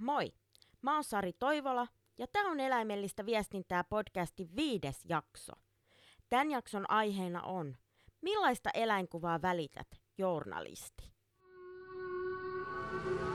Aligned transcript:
Moi! 0.00 0.32
Mä 0.82 0.94
oon 0.94 1.04
Sari 1.04 1.32
Toivola 1.32 1.86
ja 2.18 2.26
tämä 2.26 2.50
on 2.50 2.60
Eläimellistä 2.60 3.26
viestintää 3.26 3.84
podcastin 3.84 4.56
viides 4.56 5.04
jakso. 5.08 5.52
Tämän 6.30 6.50
jakson 6.50 6.90
aiheena 6.90 7.42
on 7.42 7.76
Millaista 8.20 8.70
eläinkuvaa 8.74 9.42
välität, 9.42 9.88
journalisti? 10.18 11.12
Joo. 13.20 13.29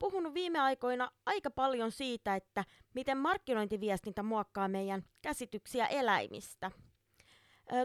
Puhunut 0.00 0.34
viime 0.34 0.60
aikoina 0.60 1.10
aika 1.26 1.50
paljon 1.50 1.92
siitä, 1.92 2.36
että 2.36 2.64
miten 2.94 3.18
markkinointiviestintä 3.18 4.22
muokkaa 4.22 4.68
meidän 4.68 5.04
käsityksiä 5.22 5.86
eläimistä. 5.86 6.70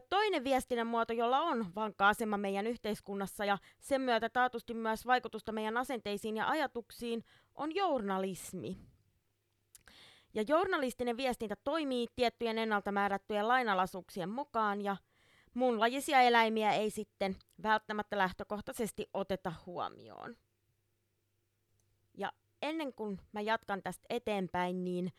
Toinen 0.09 0.43
viestinnän 0.43 0.87
muoto, 0.87 1.13
jolla 1.13 1.39
on 1.39 1.65
vankka 1.75 2.09
asema 2.09 2.37
meidän 2.37 2.67
yhteiskunnassa 2.67 3.45
ja 3.45 3.57
sen 3.79 4.01
myötä 4.01 4.29
taatusti 4.29 4.73
myös 4.73 5.05
vaikutusta 5.05 5.51
meidän 5.51 5.77
asenteisiin 5.77 6.37
ja 6.37 6.49
ajatuksiin, 6.49 7.23
on 7.55 7.75
journalismi. 7.75 8.77
Ja 10.33 10.43
journalistinen 10.47 11.17
viestintä 11.17 11.55
toimii 11.63 12.07
tiettyjen 12.15 12.57
ennalta 12.57 12.91
määrättyjen 12.91 13.47
lainalaisuuksien 13.47 14.29
mukaan 14.29 14.81
ja 14.81 14.97
muunlajisia 15.53 16.21
eläimiä 16.21 16.71
ei 16.71 16.89
sitten 16.89 17.35
välttämättä 17.63 18.17
lähtökohtaisesti 18.17 19.09
oteta 19.13 19.53
huomioon. 19.65 20.35
Ennen 22.65 22.93
kuin 22.93 23.19
mä 23.31 23.41
jatkan 23.41 23.83
tästä 23.83 24.05
eteenpäin, 24.09 24.83
niin 24.83 25.13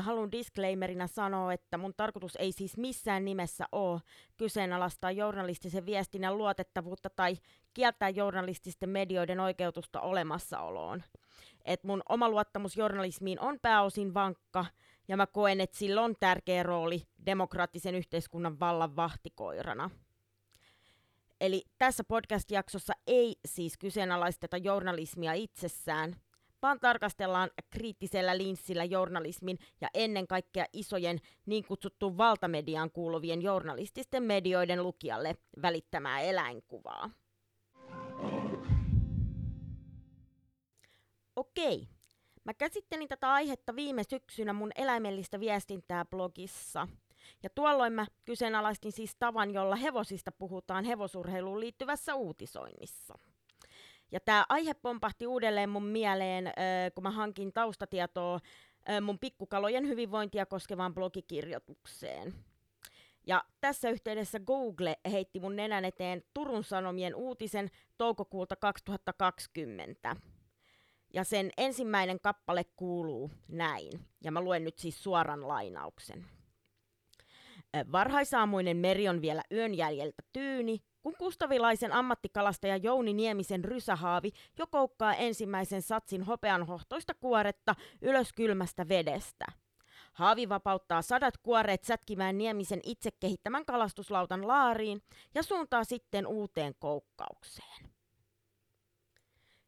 haluan 0.00 0.32
disclaimerina 0.32 1.06
sanoa, 1.06 1.52
että 1.52 1.78
mun 1.78 1.94
tarkoitus 1.96 2.36
ei 2.36 2.52
siis 2.52 2.76
missään 2.76 3.24
nimessä 3.24 3.64
ole 3.72 4.00
kyseenalaistaa 4.36 5.10
journalistisen 5.10 5.86
viestinnän 5.86 6.38
luotettavuutta 6.38 7.10
tai 7.10 7.36
kieltää 7.74 8.08
journalististen 8.08 8.88
medioiden 8.88 9.40
oikeutusta 9.40 10.00
olemassaoloon. 10.00 11.02
Et 11.64 11.84
mun 11.84 12.02
oma 12.08 12.28
luottamus 12.28 12.76
journalismiin 12.76 13.40
on 13.40 13.58
pääosin 13.62 14.14
vankka, 14.14 14.66
ja 15.08 15.16
mä 15.16 15.26
koen, 15.26 15.60
että 15.60 15.78
sillä 15.78 16.02
on 16.02 16.14
tärkeä 16.20 16.62
rooli 16.62 17.02
demokraattisen 17.26 17.94
yhteiskunnan 17.94 18.60
vallan 18.60 18.96
vahtikoirana. 18.96 19.90
Eli 21.40 21.64
tässä 21.78 22.04
podcast-jaksossa 22.04 22.92
ei 23.06 23.36
siis 23.46 23.78
kyseenalaisteta 23.78 24.56
journalismia 24.56 25.32
itsessään, 25.32 26.16
vaan 26.64 26.80
tarkastellaan 26.80 27.50
kriittisellä 27.70 28.38
linssillä 28.38 28.84
journalismin 28.84 29.58
ja 29.80 29.88
ennen 29.94 30.26
kaikkea 30.26 30.64
isojen 30.72 31.18
niin 31.46 31.64
kutsuttuun 31.64 32.16
valtamediaan 32.16 32.90
kuuluvien 32.90 33.42
journalististen 33.42 34.22
medioiden 34.22 34.82
lukijalle 34.82 35.36
välittämää 35.62 36.20
eläinkuvaa. 36.20 37.10
Okei. 41.36 41.88
Mä 42.44 42.54
käsittelin 42.54 43.08
tätä 43.08 43.32
aihetta 43.32 43.76
viime 43.76 44.02
syksynä 44.10 44.52
mun 44.52 44.70
eläimellistä 44.76 45.40
viestintää 45.40 46.04
blogissa. 46.04 46.88
Ja 47.42 47.50
tuolloin 47.50 47.92
mä 47.92 48.06
kyseenalaistin 48.24 48.92
siis 48.92 49.16
tavan, 49.18 49.54
jolla 49.54 49.76
hevosista 49.76 50.32
puhutaan 50.32 50.84
hevosurheiluun 50.84 51.60
liittyvässä 51.60 52.14
uutisoinnissa. 52.14 53.14
Ja 54.12 54.20
tämä 54.20 54.44
aihe 54.48 54.74
pompahti 54.74 55.26
uudelleen 55.26 55.70
mun 55.70 55.84
mieleen, 55.84 56.52
kun 56.94 57.02
mä 57.02 57.10
hankin 57.10 57.52
taustatietoa 57.52 58.40
mun 59.00 59.18
pikkukalojen 59.18 59.88
hyvinvointia 59.88 60.46
koskevaan 60.46 60.94
blogikirjoitukseen. 60.94 62.34
Ja 63.26 63.44
tässä 63.60 63.90
yhteydessä 63.90 64.40
Google 64.40 64.96
heitti 65.10 65.40
mun 65.40 65.56
nenän 65.56 65.84
eteen 65.84 66.22
Turun 66.34 66.64
Sanomien 66.64 67.14
uutisen 67.14 67.70
toukokuulta 67.98 68.56
2020. 68.56 70.16
Ja 71.14 71.24
sen 71.24 71.50
ensimmäinen 71.56 72.20
kappale 72.20 72.64
kuuluu 72.76 73.30
näin, 73.48 73.90
ja 74.24 74.32
mä 74.32 74.40
luen 74.40 74.64
nyt 74.64 74.78
siis 74.78 75.02
suoran 75.02 75.48
lainauksen. 75.48 76.26
Varhaisaamuinen 77.92 78.76
meri 78.76 79.08
on 79.08 79.22
vielä 79.22 79.42
yön 79.52 79.74
jäljeltä 79.74 80.22
tyyni, 80.32 80.82
kun 81.04 81.14
kustavilaisen 81.18 81.92
ammattikalastaja 81.92 82.76
Jouni 82.76 83.12
Niemisen 83.12 83.64
rysähaavi 83.64 84.32
jo 84.58 84.66
koukkaa 84.66 85.14
ensimmäisen 85.14 85.82
satsin 85.82 86.22
hopeanhohtoista 86.22 87.14
kuoretta 87.14 87.74
ylös 88.02 88.32
kylmästä 88.32 88.88
vedestä. 88.88 89.44
Haavi 90.12 90.48
vapauttaa 90.48 91.02
sadat 91.02 91.38
kuoreet 91.38 91.84
sätkimään 91.84 92.38
Niemisen 92.38 92.80
itse 92.82 93.10
kehittämän 93.20 93.64
kalastuslautan 93.64 94.48
laariin 94.48 95.02
ja 95.34 95.42
suuntaa 95.42 95.84
sitten 95.84 96.26
uuteen 96.26 96.74
koukkaukseen. 96.78 97.88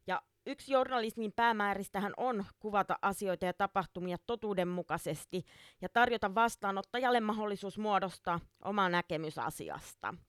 Ja 0.06 0.22
yksi 0.46 0.72
journalismin 0.72 1.32
päämääristähän 1.32 2.12
on 2.16 2.44
kuvata 2.58 2.98
asioita 3.02 3.46
ja 3.46 3.52
tapahtumia 3.52 4.16
totuudenmukaisesti 4.26 5.44
ja 5.80 5.88
tarjota 5.88 6.34
vastaanottajalle 6.34 7.20
mahdollisuus 7.20 7.78
muodostaa 7.78 8.40
oma 8.64 8.88
näkemys 8.88 9.38
asiasta– 9.38 10.14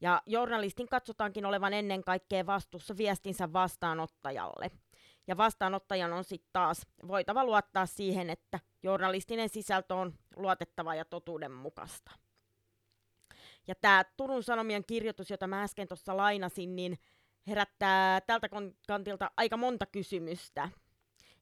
ja 0.00 0.22
journalistin 0.26 0.88
katsotaankin 0.88 1.46
olevan 1.46 1.72
ennen 1.72 2.04
kaikkea 2.04 2.46
vastuussa 2.46 2.96
viestinsä 2.96 3.52
vastaanottajalle. 3.52 4.70
Ja 5.26 5.36
vastaanottajan 5.36 6.12
on 6.12 6.24
sitten 6.24 6.50
taas 6.52 6.86
voitava 7.08 7.44
luottaa 7.44 7.86
siihen, 7.86 8.30
että 8.30 8.60
journalistinen 8.82 9.48
sisältö 9.48 9.94
on 9.94 10.14
luotettava 10.36 10.94
ja 10.94 11.04
totuudenmukaista. 11.04 12.10
Ja 13.66 13.74
tämä 13.74 14.04
Turun 14.16 14.42
Sanomien 14.42 14.84
kirjoitus, 14.84 15.30
jota 15.30 15.46
mä 15.46 15.62
äsken 15.62 15.88
tuossa 15.88 16.16
lainasin, 16.16 16.76
niin 16.76 16.98
herättää 17.46 18.20
tältä 18.20 18.48
kantilta 18.86 19.30
aika 19.36 19.56
monta 19.56 19.86
kysymystä. 19.86 20.68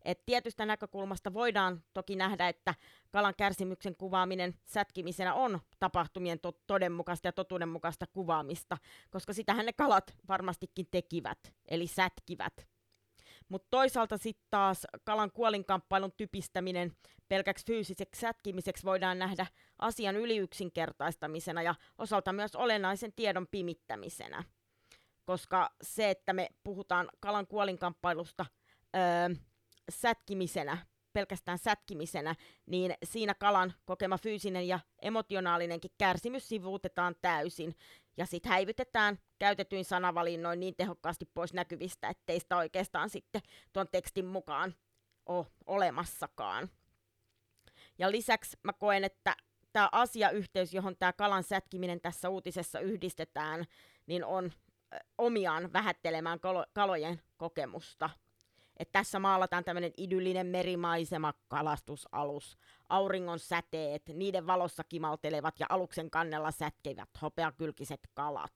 Et 0.06 0.26
tietystä 0.26 0.66
näkökulmasta 0.66 1.34
voidaan 1.34 1.82
toki 1.94 2.16
nähdä, 2.16 2.48
että 2.48 2.74
kalan 3.10 3.34
kärsimyksen 3.36 3.96
kuvaaminen 3.96 4.54
sätkimisenä 4.64 5.34
on 5.34 5.60
tapahtumien 5.78 6.40
to- 6.40 6.60
todenmukaista 6.66 7.28
ja 7.28 7.32
totuudenmukaista 7.32 8.06
kuvaamista, 8.06 8.78
koska 9.10 9.32
sitähän 9.32 9.66
ne 9.66 9.72
kalat 9.72 10.14
varmastikin 10.28 10.86
tekivät, 10.90 11.38
eli 11.68 11.86
sätkivät. 11.86 12.68
Mutta 13.48 13.66
toisaalta 13.70 14.16
sitten 14.16 14.46
taas 14.50 14.86
kalan 15.04 15.32
kuolinkamppailun 15.32 16.12
typistäminen 16.16 16.92
pelkäksi 17.28 17.66
fyysiseksi 17.66 18.20
sätkimiseksi 18.20 18.84
voidaan 18.84 19.18
nähdä 19.18 19.46
asian 19.78 20.16
yliyksinkertaistamisena 20.16 21.62
ja 21.62 21.74
osalta 21.98 22.32
myös 22.32 22.56
olennaisen 22.56 23.12
tiedon 23.12 23.46
pimittämisenä. 23.50 24.44
Koska 25.24 25.70
se, 25.82 26.10
että 26.10 26.32
me 26.32 26.48
puhutaan 26.64 27.08
kalan 27.20 27.46
kuolinkamppailusta 27.46 28.46
öö, 28.96 29.28
sätkimisenä, 29.90 30.78
pelkästään 31.12 31.58
sätkimisenä, 31.58 32.34
niin 32.66 32.94
siinä 33.04 33.34
kalan 33.34 33.74
kokema 33.84 34.18
fyysinen 34.18 34.68
ja 34.68 34.80
emotionaalinenkin 35.02 35.90
kärsimys 35.98 36.48
sivuutetaan 36.48 37.14
täysin. 37.22 37.74
Ja 38.16 38.26
sitten 38.26 38.52
häivytetään 38.52 39.18
käytetyin 39.38 39.84
sanavalinnoin 39.84 40.60
niin 40.60 40.76
tehokkaasti 40.76 41.24
pois 41.34 41.52
näkyvistä, 41.52 42.08
ettei 42.08 42.40
sitä 42.40 42.56
oikeastaan 42.56 43.10
sitten 43.10 43.42
tuon 43.72 43.88
tekstin 43.92 44.26
mukaan 44.26 44.74
ole 45.26 45.46
olemassakaan. 45.66 46.68
Ja 47.98 48.10
lisäksi 48.10 48.56
mä 48.62 48.72
koen, 48.72 49.04
että 49.04 49.36
tämä 49.72 49.88
asiayhteys, 49.92 50.74
johon 50.74 50.96
tämä 50.96 51.12
kalan 51.12 51.42
sätkiminen 51.42 52.00
tässä 52.00 52.28
uutisessa 52.28 52.80
yhdistetään, 52.80 53.64
niin 54.06 54.24
on 54.24 54.52
omiaan 55.18 55.72
vähättelemään 55.72 56.40
kalojen 56.74 57.22
kokemusta– 57.36 58.10
että 58.78 58.92
tässä 58.92 59.18
maalataan 59.18 59.64
tämmöinen 59.64 59.92
idyllinen 59.96 60.46
merimaisema, 60.46 61.34
kalastusalus, 61.48 62.58
auringon 62.88 63.38
säteet, 63.38 64.02
niiden 64.14 64.46
valossa 64.46 64.84
kimaltelevat 64.84 65.60
ja 65.60 65.66
aluksen 65.68 66.10
kannella 66.10 66.50
sätkevät 66.50 67.08
hopeakylkiset 67.22 68.00
kalat. 68.14 68.52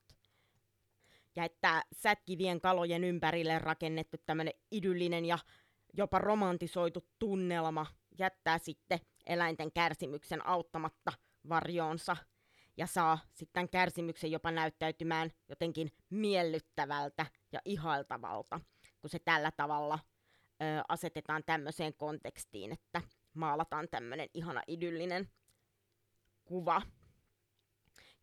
Ja 1.35 1.43
että 1.43 1.83
sätkivien 1.93 2.61
kalojen 2.61 3.03
ympärille 3.03 3.59
rakennettu 3.59 4.17
tämmöinen 4.25 4.53
idyllinen 4.71 5.25
ja 5.25 5.37
jopa 5.97 6.19
romantisoitu 6.19 7.07
tunnelma 7.19 7.85
jättää 8.19 8.57
sitten 8.57 8.99
eläinten 9.25 9.71
kärsimyksen 9.71 10.47
auttamatta 10.47 11.13
varjoonsa 11.49 12.17
ja 12.77 12.87
saa 12.87 13.19
sitten 13.33 13.69
kärsimyksen 13.69 14.31
jopa 14.31 14.51
näyttäytymään 14.51 15.31
jotenkin 15.49 15.91
miellyttävältä 16.09 17.25
ja 17.51 17.61
ihailtavalta 17.65 18.59
kun 19.01 19.09
se 19.09 19.19
tällä 19.19 19.51
tavalla 19.51 19.99
asetetaan 20.87 21.43
tämmöiseen 21.45 21.93
kontekstiin, 21.93 22.71
että 22.71 23.01
maalataan 23.33 23.87
tämmöinen 23.91 24.29
ihana 24.33 24.61
idyllinen 24.67 25.29
kuva. 26.45 26.81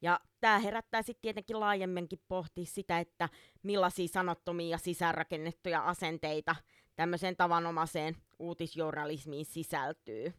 Ja 0.02 0.20
tämä 0.40 0.58
herättää 0.58 1.02
sitten 1.02 1.23
tietenkin 1.23 1.61
laajemminkin 1.61 2.23
pohtia 2.29 2.64
sitä, 2.64 2.99
että 2.99 3.29
millaisia 3.62 4.08
sanottomia 4.08 4.79
sisäänrakennettuja 4.79 5.81
asenteita 5.81 6.56
tämmöiseen 6.96 7.37
tavanomaiseen 7.37 8.17
uutisjournalismiin 8.38 9.46
sisältyy. 9.46 10.35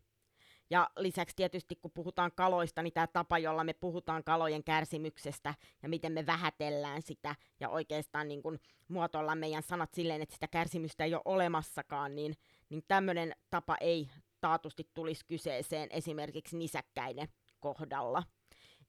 Ja 0.69 0.89
lisäksi 0.97 1.35
tietysti 1.35 1.75
kun 1.75 1.91
puhutaan 1.91 2.31
kaloista, 2.35 2.83
niin 2.83 2.93
tämä 2.93 3.07
tapa, 3.07 3.37
jolla 3.37 3.63
me 3.63 3.73
puhutaan 3.73 4.23
kalojen 4.23 4.63
kärsimyksestä 4.63 5.53
ja 5.83 5.89
miten 5.89 6.11
me 6.11 6.25
vähätellään 6.25 7.01
sitä 7.01 7.35
ja 7.59 7.69
oikeastaan 7.69 8.27
niin 8.27 8.43
kun 8.43 8.59
muotoillaan 8.87 9.37
meidän 9.37 9.63
sanat 9.63 9.93
silleen, 9.93 10.21
että 10.21 10.33
sitä 10.33 10.47
kärsimystä 10.47 11.03
ei 11.03 11.13
ole 11.13 11.21
olemassakaan, 11.25 12.15
niin, 12.15 12.35
niin 12.69 12.83
tämmöinen 12.87 13.35
tapa 13.49 13.77
ei 13.81 14.09
taatusti 14.41 14.89
tulisi 14.93 15.25
kyseeseen 15.27 15.89
esimerkiksi 15.91 16.57
nisäkkäiden 16.57 17.27
kohdalla. 17.59 18.23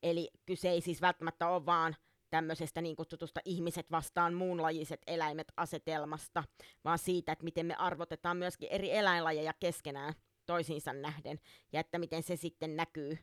Eli 0.02 0.30
kyse 0.46 0.70
ei 0.70 0.80
siis 0.80 1.00
välttämättä 1.00 1.48
ole 1.48 1.66
vaan 1.66 1.96
tämmöisestä 2.30 2.80
niin 2.82 2.96
kutsutusta 2.96 3.40
ihmiset 3.44 3.90
vastaan 3.90 4.34
muunlajiset 4.34 5.00
eläimet 5.06 5.52
asetelmasta, 5.56 6.44
vaan 6.84 6.98
siitä, 6.98 7.32
että 7.32 7.44
miten 7.44 7.66
me 7.66 7.74
arvotetaan 7.74 8.36
myöskin 8.36 8.68
eri 8.72 8.96
eläinlajeja 8.96 9.52
keskenään 9.60 10.14
toisiinsa 10.50 10.92
nähden, 10.92 11.40
ja 11.72 11.80
että 11.80 11.98
miten 11.98 12.22
se 12.22 12.36
sitten 12.36 12.76
näkyy, 12.76 13.18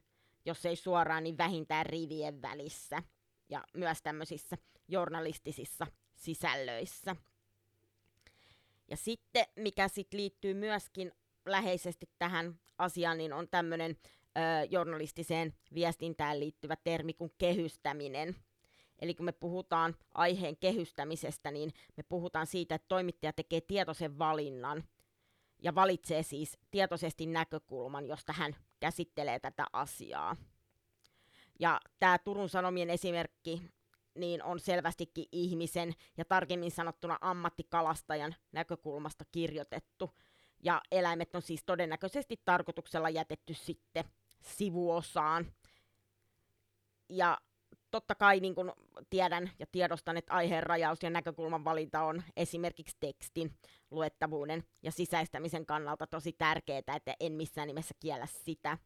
jos 0.45 0.65
ei 0.65 0.75
suoraan, 0.75 1.24
niin 1.24 1.38
vähintään 1.38 1.85
rivien 1.85 2.41
välissä, 2.41 3.03
ja 3.50 3.63
myös 3.74 4.01
tämmöisissä 4.01 4.57
journalistisissa 4.88 5.88
sisällöissä. 6.15 7.15
Ja 8.88 8.97
sitten, 8.97 9.45
mikä 9.56 9.88
sitten 9.88 10.19
liittyy 10.19 10.53
myöskin 10.53 11.12
läheisesti 11.45 12.09
tähän 12.19 12.59
asiaan, 12.77 13.18
niin 13.18 13.33
on 13.33 13.47
tämmöinen 13.50 13.97
journalistiseen 14.69 15.53
viestintään 15.74 16.39
liittyvä 16.39 16.75
termi 16.75 17.13
kuin 17.13 17.31
kehystäminen. 17.38 18.35
Eli 19.00 19.15
kun 19.15 19.25
me 19.25 19.31
puhutaan 19.31 19.95
aiheen 20.13 20.57
kehystämisestä, 20.57 21.51
niin 21.51 21.74
me 21.97 22.03
puhutaan 22.03 22.47
siitä, 22.47 22.75
että 22.75 22.88
toimittaja 22.88 23.33
tekee 23.33 23.62
tietoisen 23.62 24.19
valinnan 24.19 24.83
ja 25.59 25.75
valitsee 25.75 26.24
siis 26.24 26.57
tietoisesti 26.71 27.25
näkökulman, 27.25 28.07
josta 28.07 28.33
hän 28.33 28.56
käsittelee 28.80 29.39
tätä 29.39 29.65
asiaa. 29.74 30.36
Ja 31.59 31.81
tämä 32.00 32.18
Turun 32.18 32.50
Sanomien 32.50 32.89
esimerkki 32.89 33.62
niin 34.15 34.44
on 34.44 34.59
selvästikin 34.59 35.25
ihmisen 35.31 35.94
ja 36.18 36.25
tarkemmin 36.25 36.71
sanottuna 36.71 37.18
ammattikalastajan 37.21 38.36
näkökulmasta 38.51 39.25
kirjoitettu. 39.31 40.12
Ja 40.63 40.81
eläimet 40.92 41.36
on 41.36 41.42
siis 41.42 41.63
todennäköisesti 41.63 42.42
tarkoituksella 42.45 43.10
jätetty 43.10 43.53
sitten 43.53 44.06
sivuosaan. 44.42 45.51
Ja 47.10 47.38
totta 47.97 48.15
kai 48.15 48.39
niin 48.39 48.55
kun 48.55 48.73
tiedän 49.09 49.51
ja 49.59 49.65
tiedostan, 49.71 50.17
että 50.17 50.33
aiheen 50.33 50.63
rajaus 50.63 51.03
ja 51.03 51.09
näkökulman 51.09 51.65
valinta 51.65 52.01
on 52.01 52.23
esimerkiksi 52.35 52.97
tekstin 52.99 53.53
luettavuuden 53.91 54.63
ja 54.83 54.91
sisäistämisen 54.91 55.65
kannalta 55.65 56.07
tosi 56.07 56.33
tärkeää, 56.33 56.95
että 56.95 57.15
en 57.19 57.33
missään 57.33 57.67
nimessä 57.67 57.95
kiellä 57.99 58.25
sitä. 58.25 58.77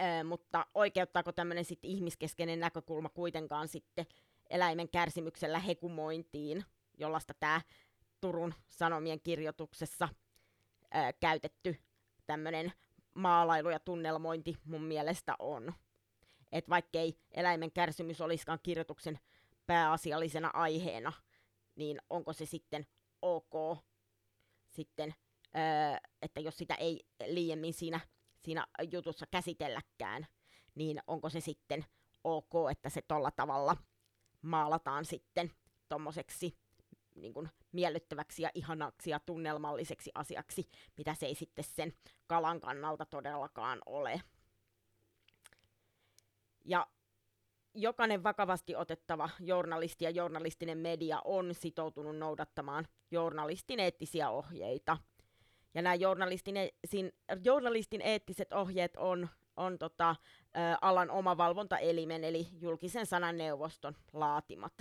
Ö, 0.00 0.24
mutta 0.24 0.66
oikeuttaako 0.74 1.32
tämmöinen 1.32 1.64
sitten 1.64 1.90
ihmiskeskeinen 1.90 2.60
näkökulma 2.60 3.08
kuitenkaan 3.08 3.68
sitten 3.68 4.06
eläimen 4.50 4.88
kärsimyksellä 4.88 5.58
hekumointiin, 5.58 6.64
jollaista 6.98 7.34
tämä 7.40 7.60
Turun 8.20 8.54
Sanomien 8.68 9.20
kirjoituksessa 9.20 10.08
ö, 10.84 11.12
käytetty 11.20 11.76
tämmöinen 12.26 12.72
maalailu 13.14 13.70
ja 13.70 13.80
tunnelmointi 13.80 14.56
mun 14.64 14.82
mielestä 14.84 15.34
on. 15.38 15.72
Että 16.52 16.70
vaikkei 16.70 17.18
eläimen 17.30 17.72
kärsimys 17.72 18.20
olisikaan 18.20 18.58
kirjoituksen 18.62 19.18
pääasiallisena 19.66 20.50
aiheena, 20.54 21.12
niin 21.76 21.98
onko 22.10 22.32
se 22.32 22.46
sitten 22.46 22.86
ok 23.22 23.78
sitten, 24.68 25.14
öö, 25.56 26.10
että 26.22 26.40
jos 26.40 26.56
sitä 26.56 26.74
ei 26.74 27.06
liiemmin 27.26 27.74
siinä, 27.74 28.00
siinä 28.44 28.66
jutussa 28.92 29.26
käsitelläkään, 29.30 30.26
niin 30.74 31.02
onko 31.06 31.28
se 31.28 31.40
sitten 31.40 31.84
ok, 32.24 32.52
että 32.70 32.90
se 32.90 33.02
tolla 33.02 33.30
tavalla 33.30 33.76
maalataan 34.42 35.04
sitten 35.04 35.52
tommoseksi 35.88 36.58
niin 37.14 37.34
kuin 37.34 37.48
miellyttäväksi 37.72 38.42
ja 38.42 38.50
ihanaksi 38.54 39.10
ja 39.10 39.20
tunnelmalliseksi 39.20 40.10
asiaksi, 40.14 40.70
mitä 40.96 41.14
se 41.14 41.26
ei 41.26 41.34
sitten 41.34 41.64
sen 41.64 41.92
kalan 42.26 42.60
kannalta 42.60 43.06
todellakaan 43.06 43.80
ole. 43.86 44.22
Ja 46.64 46.86
jokainen 47.74 48.22
vakavasti 48.22 48.76
otettava 48.76 49.30
journalisti 49.40 50.04
ja 50.04 50.10
journalistinen 50.10 50.78
media 50.78 51.20
on 51.24 51.54
sitoutunut 51.54 52.16
noudattamaan 52.16 52.86
journalistin 53.10 53.80
eettisiä 53.80 54.30
ohjeita. 54.30 54.96
Ja 55.74 55.82
nämä 55.82 55.94
journalistin, 55.94 56.56
e-, 56.56 56.68
journalistin 57.44 58.00
eettiset 58.00 58.52
ohjeet 58.52 58.96
on, 58.96 59.28
on 59.56 59.78
tota, 59.78 60.10
ä, 60.10 60.78
alan 60.80 61.10
oma 61.10 61.36
valvontaelimen 61.36 62.24
eli 62.24 62.46
julkisen 62.52 63.06
sanan 63.06 63.38
neuvoston 63.38 63.96
laatimat. 64.12 64.72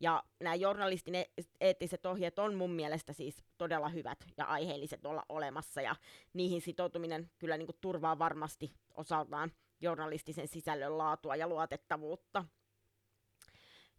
Ja 0.00 0.22
nämä 0.40 0.54
journalistin 0.54 1.14
eettiset 1.60 2.06
ohjeet 2.06 2.38
on 2.38 2.54
mun 2.54 2.70
mielestä 2.70 3.12
siis 3.12 3.44
todella 3.58 3.88
hyvät 3.88 4.18
ja 4.36 4.44
aiheelliset 4.44 5.06
olla 5.06 5.22
olemassa, 5.28 5.80
ja 5.80 5.96
niihin 6.32 6.60
sitoutuminen 6.60 7.30
kyllä 7.38 7.56
niin 7.56 7.66
kuin 7.66 7.78
turvaa 7.80 8.18
varmasti 8.18 8.72
osaltaan 8.94 9.52
journalistisen 9.80 10.48
sisällön 10.48 10.98
laatua 10.98 11.36
ja 11.36 11.48
luotettavuutta. 11.48 12.44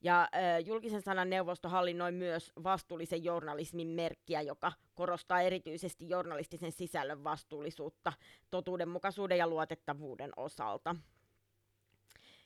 Ja 0.04 0.30
julkisen 0.66 1.02
sanan 1.02 1.30
neuvosto 1.30 1.70
hallinnoi 1.70 2.12
myös 2.12 2.52
vastuullisen 2.64 3.24
journalismin 3.24 3.88
merkkiä, 3.88 4.42
joka 4.42 4.72
korostaa 4.96 5.42
erityisesti 5.42 6.10
journalistisen 6.10 6.72
sisällön 6.72 7.24
vastuullisuutta 7.24 8.14
totuudenmukaisuuden 8.52 9.38
ja 9.38 9.48
luotettavuuden 9.48 10.32
osalta. 10.38 10.96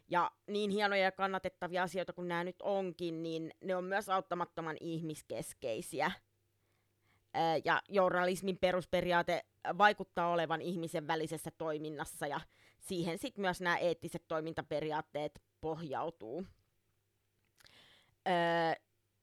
Ja 0.07 0.31
niin 0.47 0.71
hienoja 0.71 1.03
ja 1.03 1.11
kannatettavia 1.11 1.83
asioita 1.83 2.13
kuin 2.13 2.27
nämä 2.27 2.43
nyt 2.43 2.61
onkin, 2.61 3.23
niin 3.23 3.51
ne 3.61 3.75
on 3.75 3.83
myös 3.83 4.09
auttamattoman 4.09 4.77
ihmiskeskeisiä. 4.79 6.11
Ja 7.65 7.81
journalismin 7.89 8.57
perusperiaate 8.57 9.45
vaikuttaa 9.77 10.31
olevan 10.31 10.61
ihmisen 10.61 11.07
välisessä 11.07 11.51
toiminnassa 11.51 12.27
ja 12.27 12.39
siihen 12.85 13.17
sitten 13.17 13.41
myös 13.41 13.61
nämä 13.61 13.77
eettiset 13.77 14.27
toimintaperiaatteet 14.27 15.41
pohjautuu. 15.61 16.45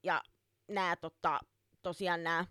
ja 0.03 0.23
nämä 0.69 0.97
tota, 0.97 1.41
tosiaan 1.83 2.23
nämä 2.23 2.47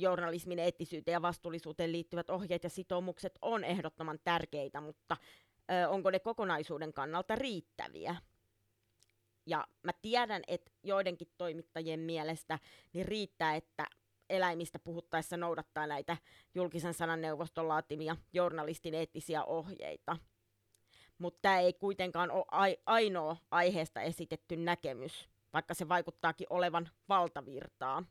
journalismin 0.00 0.58
eettisyyteen 0.58 1.12
ja 1.12 1.22
vastuullisuuteen 1.22 1.92
liittyvät 1.92 2.30
ohjeet 2.30 2.64
ja 2.64 2.70
sitoumukset 2.70 3.38
on 3.42 3.64
ehdottoman 3.64 4.18
tärkeitä, 4.24 4.80
mutta 4.80 5.16
ö, 5.70 5.88
onko 5.88 6.10
ne 6.10 6.18
kokonaisuuden 6.18 6.92
kannalta 6.92 7.34
riittäviä. 7.34 8.16
Ja 9.46 9.66
mä 9.82 9.92
tiedän, 10.02 10.42
että 10.46 10.70
joidenkin 10.82 11.28
toimittajien 11.38 12.00
mielestä 12.00 12.58
niin 12.92 13.06
riittää, 13.06 13.56
että 13.56 13.86
eläimistä 14.30 14.78
puhuttaessa 14.78 15.36
noudattaa 15.36 15.86
näitä 15.86 16.16
julkisen 16.54 16.94
sanan 16.94 17.20
neuvoston 17.20 17.68
laatimia 17.68 18.16
journalistin 18.32 18.94
eettisiä 18.94 19.44
ohjeita. 19.44 20.16
Mutta 21.18 21.38
tämä 21.42 21.58
ei 21.58 21.72
kuitenkaan 21.72 22.30
ole 22.30 22.78
ainoa 22.86 23.36
aiheesta 23.50 24.00
esitetty 24.00 24.56
näkemys, 24.56 25.28
vaikka 25.52 25.74
se 25.74 25.88
vaikuttaakin 25.88 26.46
olevan 26.50 26.88
valtavirtaa. 27.08 28.04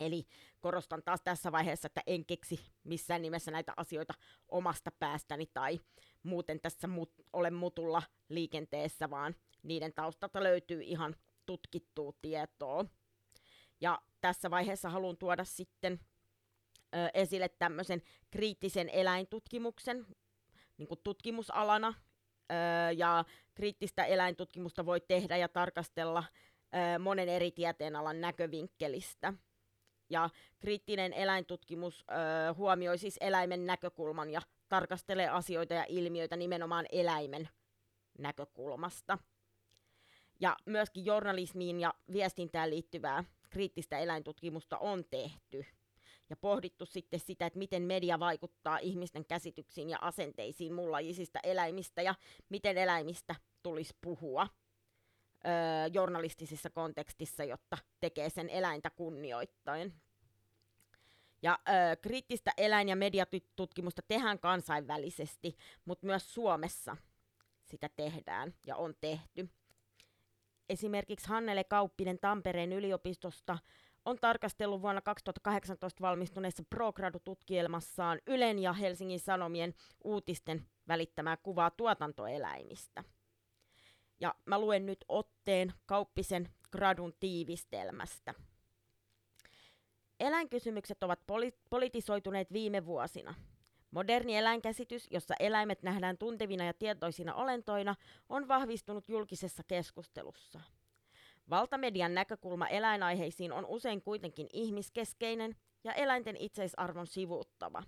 Eli 0.00 0.26
korostan 0.60 1.02
taas 1.02 1.20
tässä 1.20 1.52
vaiheessa, 1.52 1.86
että 1.86 2.02
en 2.06 2.24
keksi 2.24 2.60
missään 2.84 3.22
nimessä 3.22 3.50
näitä 3.50 3.72
asioita 3.76 4.14
omasta 4.48 4.90
päästäni 4.90 5.46
tai 5.46 5.80
muuten 6.22 6.60
tässä 6.60 6.88
mut, 6.88 7.12
ole 7.32 7.50
mutulla 7.50 8.02
liikenteessä, 8.28 9.10
vaan 9.10 9.34
niiden 9.62 9.92
taustalta 9.92 10.42
löytyy 10.42 10.82
ihan 10.82 11.16
tutkittua 11.46 12.12
tietoa. 12.22 12.84
Ja 13.80 14.02
tässä 14.20 14.50
vaiheessa 14.50 14.90
haluan 14.90 15.16
tuoda 15.16 15.44
sitten 15.44 16.00
ö, 16.94 17.10
esille 17.14 17.48
tämmöisen 17.48 18.02
kriittisen 18.30 18.88
eläintutkimuksen 18.88 20.06
niin 20.78 20.88
kuin 20.88 21.00
tutkimusalana. 21.04 21.94
Ö, 22.50 22.92
ja 22.92 23.24
kriittistä 23.54 24.04
eläintutkimusta 24.04 24.86
voi 24.86 25.00
tehdä 25.00 25.36
ja 25.36 25.48
tarkastella 25.48 26.24
ö, 26.94 26.98
monen 26.98 27.28
eri 27.28 27.50
tieteenalan 27.50 28.20
näkövinkkelistä. 28.20 29.32
Ja 30.10 30.30
kriittinen 30.58 31.12
eläintutkimus 31.12 32.04
huomioi 32.56 32.98
siis 32.98 33.16
eläimen 33.20 33.66
näkökulman 33.66 34.30
ja 34.30 34.42
tarkastelee 34.68 35.28
asioita 35.28 35.74
ja 35.74 35.84
ilmiöitä 35.88 36.36
nimenomaan 36.36 36.86
eläimen 36.92 37.48
näkökulmasta. 38.18 39.18
Ja 40.40 40.56
myöskin 40.66 41.04
journalismiin 41.04 41.80
ja 41.80 41.94
viestintään 42.12 42.70
liittyvää 42.70 43.24
kriittistä 43.50 43.98
eläintutkimusta 43.98 44.78
on 44.78 45.04
tehty 45.04 45.66
ja 46.30 46.36
pohdittu 46.36 46.86
sitten 46.86 47.20
sitä, 47.20 47.46
että 47.46 47.58
miten 47.58 47.82
media 47.82 48.18
vaikuttaa 48.18 48.78
ihmisten 48.78 49.24
käsityksiin 49.24 49.90
ja 49.90 49.98
asenteisiin 50.00 50.74
muunlajisista 50.74 51.38
eläimistä 51.42 52.02
ja 52.02 52.14
miten 52.48 52.78
eläimistä 52.78 53.34
tulisi 53.62 53.94
puhua 54.00 54.48
öö, 55.46 55.52
journalistisessa 55.92 56.70
kontekstissa, 56.70 57.44
jotta 57.44 57.78
tekee 58.00 58.30
sen 58.30 58.48
eläintä 58.48 58.90
kunnioittaen. 58.90 59.94
Ja 61.42 61.58
ö, 61.68 61.96
kriittistä 61.96 62.52
eläin- 62.56 62.88
ja 62.88 62.96
mediatutkimusta 62.96 64.02
tehdään 64.08 64.38
kansainvälisesti, 64.38 65.56
mutta 65.84 66.06
myös 66.06 66.34
Suomessa 66.34 66.96
sitä 67.64 67.88
tehdään 67.96 68.54
ja 68.66 68.76
on 68.76 68.94
tehty. 69.00 69.48
Esimerkiksi 70.68 71.28
Hannele 71.28 71.64
Kauppinen 71.64 72.18
Tampereen 72.18 72.72
yliopistosta 72.72 73.58
on 74.10 74.18
tarkastellut 74.20 74.82
vuonna 74.82 75.00
2018 75.00 76.00
valmistuneessa 76.00 76.62
ProGradu-tutkielmassaan 76.74 78.20
Ylen 78.26 78.58
ja 78.58 78.72
Helsingin 78.72 79.20
Sanomien 79.20 79.74
uutisten 80.04 80.66
välittämää 80.88 81.36
kuvaa 81.36 81.70
tuotantoeläimistä. 81.70 83.04
Ja 84.20 84.34
mä 84.44 84.58
luen 84.58 84.86
nyt 84.86 85.04
otteen 85.08 85.72
Kauppisen 85.86 86.48
gradun 86.70 87.14
tiivistelmästä. 87.20 88.34
Eläinkysymykset 90.20 91.02
ovat 91.02 91.20
poli- 91.26 91.58
politisoituneet 91.70 92.52
viime 92.52 92.86
vuosina. 92.86 93.34
Moderni 93.90 94.36
eläinkäsitys, 94.36 95.08
jossa 95.10 95.34
eläimet 95.40 95.82
nähdään 95.82 96.18
tuntevina 96.18 96.64
ja 96.64 96.74
tietoisina 96.74 97.34
olentoina, 97.34 97.94
on 98.28 98.48
vahvistunut 98.48 99.08
julkisessa 99.08 99.62
keskustelussa. 99.66 100.60
Valtamedian 101.50 102.14
näkökulma 102.14 102.68
eläinaiheisiin 102.68 103.52
on 103.52 103.66
usein 103.66 104.02
kuitenkin 104.02 104.46
ihmiskeskeinen 104.52 105.56
ja 105.84 105.92
eläinten 105.92 106.36
itseisarvon 106.36 107.06
sivuuttava. 107.06 107.82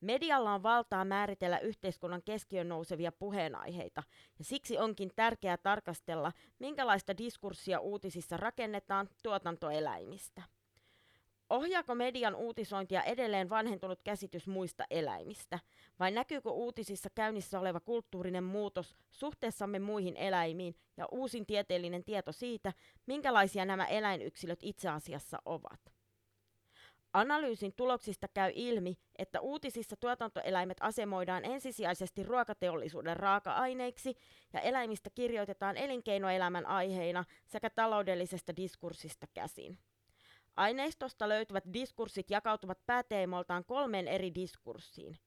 Medialla 0.00 0.54
on 0.54 0.62
valtaa 0.62 1.04
määritellä 1.04 1.58
yhteiskunnan 1.58 2.22
keskiön 2.22 2.68
nousevia 2.68 3.12
puheenaiheita, 3.12 4.02
ja 4.38 4.44
siksi 4.44 4.78
onkin 4.78 5.10
tärkeää 5.16 5.56
tarkastella, 5.56 6.32
minkälaista 6.58 7.18
diskurssia 7.18 7.80
uutisissa 7.80 8.36
rakennetaan 8.36 9.08
tuotantoeläimistä. 9.22 10.42
Ohjaako 11.50 11.94
median 11.94 12.34
uutisointia 12.34 13.02
edelleen 13.02 13.50
vanhentunut 13.50 14.00
käsitys 14.04 14.46
muista 14.46 14.84
eläimistä? 14.90 15.58
Vai 15.98 16.10
näkyykö 16.10 16.50
uutisissa 16.50 17.10
käynnissä 17.14 17.60
oleva 17.60 17.80
kulttuurinen 17.80 18.44
muutos 18.44 18.96
suhteessamme 19.10 19.78
muihin 19.78 20.16
eläimiin 20.16 20.74
ja 20.96 21.06
uusin 21.12 21.46
tieteellinen 21.46 22.04
tieto 22.04 22.32
siitä, 22.32 22.72
minkälaisia 23.06 23.64
nämä 23.64 23.86
eläinyksilöt 23.86 24.58
itse 24.62 24.88
asiassa 24.88 25.38
ovat? 25.44 25.80
Analyysin 27.12 27.72
tuloksista 27.76 28.28
käy 28.34 28.52
ilmi, 28.54 28.98
että 29.18 29.40
uutisissa 29.40 29.96
tuotantoeläimet 29.96 30.76
asemoidaan 30.80 31.44
ensisijaisesti 31.44 32.22
ruokateollisuuden 32.22 33.16
raaka-aineiksi 33.16 34.14
ja 34.52 34.60
eläimistä 34.60 35.10
kirjoitetaan 35.14 35.76
elinkeinoelämän 35.76 36.66
aiheina 36.66 37.24
sekä 37.46 37.70
taloudellisesta 37.70 38.56
diskurssista 38.56 39.26
käsin. 39.34 39.78
Aineistosta 40.56 41.28
löytyvät 41.28 41.64
diskurssit 41.72 42.30
jakautuvat 42.30 42.86
pääteemoltaan 42.86 43.64
kolmeen 43.64 44.08
eri 44.08 44.34
diskurssiin. 44.34 45.18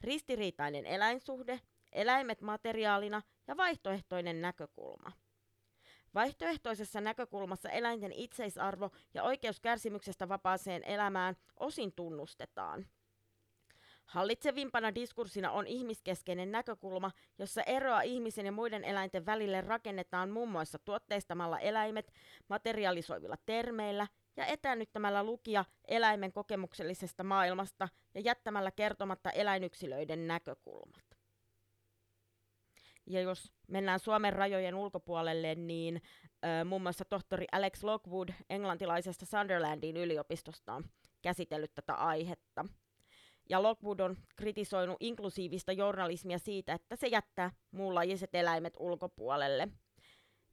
Ristiriitainen 0.00 0.86
eläinsuhde, 0.86 1.60
eläimet 1.92 2.40
materiaalina 2.40 3.22
ja 3.46 3.56
vaihtoehtoinen 3.56 4.40
näkökulma. 4.40 5.12
Vaihtoehtoisessa 6.14 7.00
näkökulmassa 7.00 7.70
eläinten 7.70 8.12
itseisarvo 8.12 8.90
ja 9.14 9.22
oikeus 9.22 9.60
kärsimyksestä 9.60 10.28
vapaaseen 10.28 10.84
elämään 10.84 11.36
osin 11.60 11.92
tunnustetaan. 11.92 12.86
Hallitsevimpana 14.04 14.94
diskurssina 14.94 15.50
on 15.50 15.66
ihmiskeskeinen 15.66 16.52
näkökulma, 16.52 17.10
jossa 17.38 17.62
eroa 17.62 18.00
ihmisen 18.00 18.46
ja 18.46 18.52
muiden 18.52 18.84
eläinten 18.84 19.26
välille 19.26 19.60
rakennetaan 19.60 20.30
muun 20.30 20.48
muassa 20.48 20.78
tuotteistamalla 20.78 21.58
eläimet 21.58 22.12
materialisoivilla 22.48 23.36
termeillä 23.46 24.06
ja 24.38 24.46
etäännyttämällä 24.46 25.24
lukija 25.24 25.64
eläimen 25.88 26.32
kokemuksellisesta 26.32 27.24
maailmasta 27.24 27.88
ja 28.14 28.20
jättämällä 28.20 28.70
kertomatta 28.70 29.30
eläinyksilöiden 29.30 30.26
näkökulmat. 30.26 31.04
Ja 33.06 33.20
jos 33.20 33.52
mennään 33.68 34.00
Suomen 34.00 34.32
rajojen 34.32 34.74
ulkopuolelle, 34.74 35.54
niin 35.54 36.02
ö, 36.44 36.64
muun 36.64 36.82
muassa 36.82 37.04
tohtori 37.04 37.46
Alex 37.52 37.82
Lockwood 37.82 38.28
englantilaisesta 38.50 39.26
Sunderlandin 39.26 39.96
yliopistosta 39.96 40.74
on 40.74 40.84
käsitellyt 41.22 41.74
tätä 41.74 41.94
aihetta. 41.94 42.64
Ja 43.50 43.62
Lockwood 43.62 44.00
on 44.00 44.16
kritisoinut 44.36 44.96
inklusiivista 45.00 45.72
journalismia 45.72 46.38
siitä, 46.38 46.72
että 46.72 46.96
se 46.96 47.06
jättää 47.06 47.50
muunlajiset 47.70 48.34
eläimet 48.34 48.74
ulkopuolelle. 48.78 49.68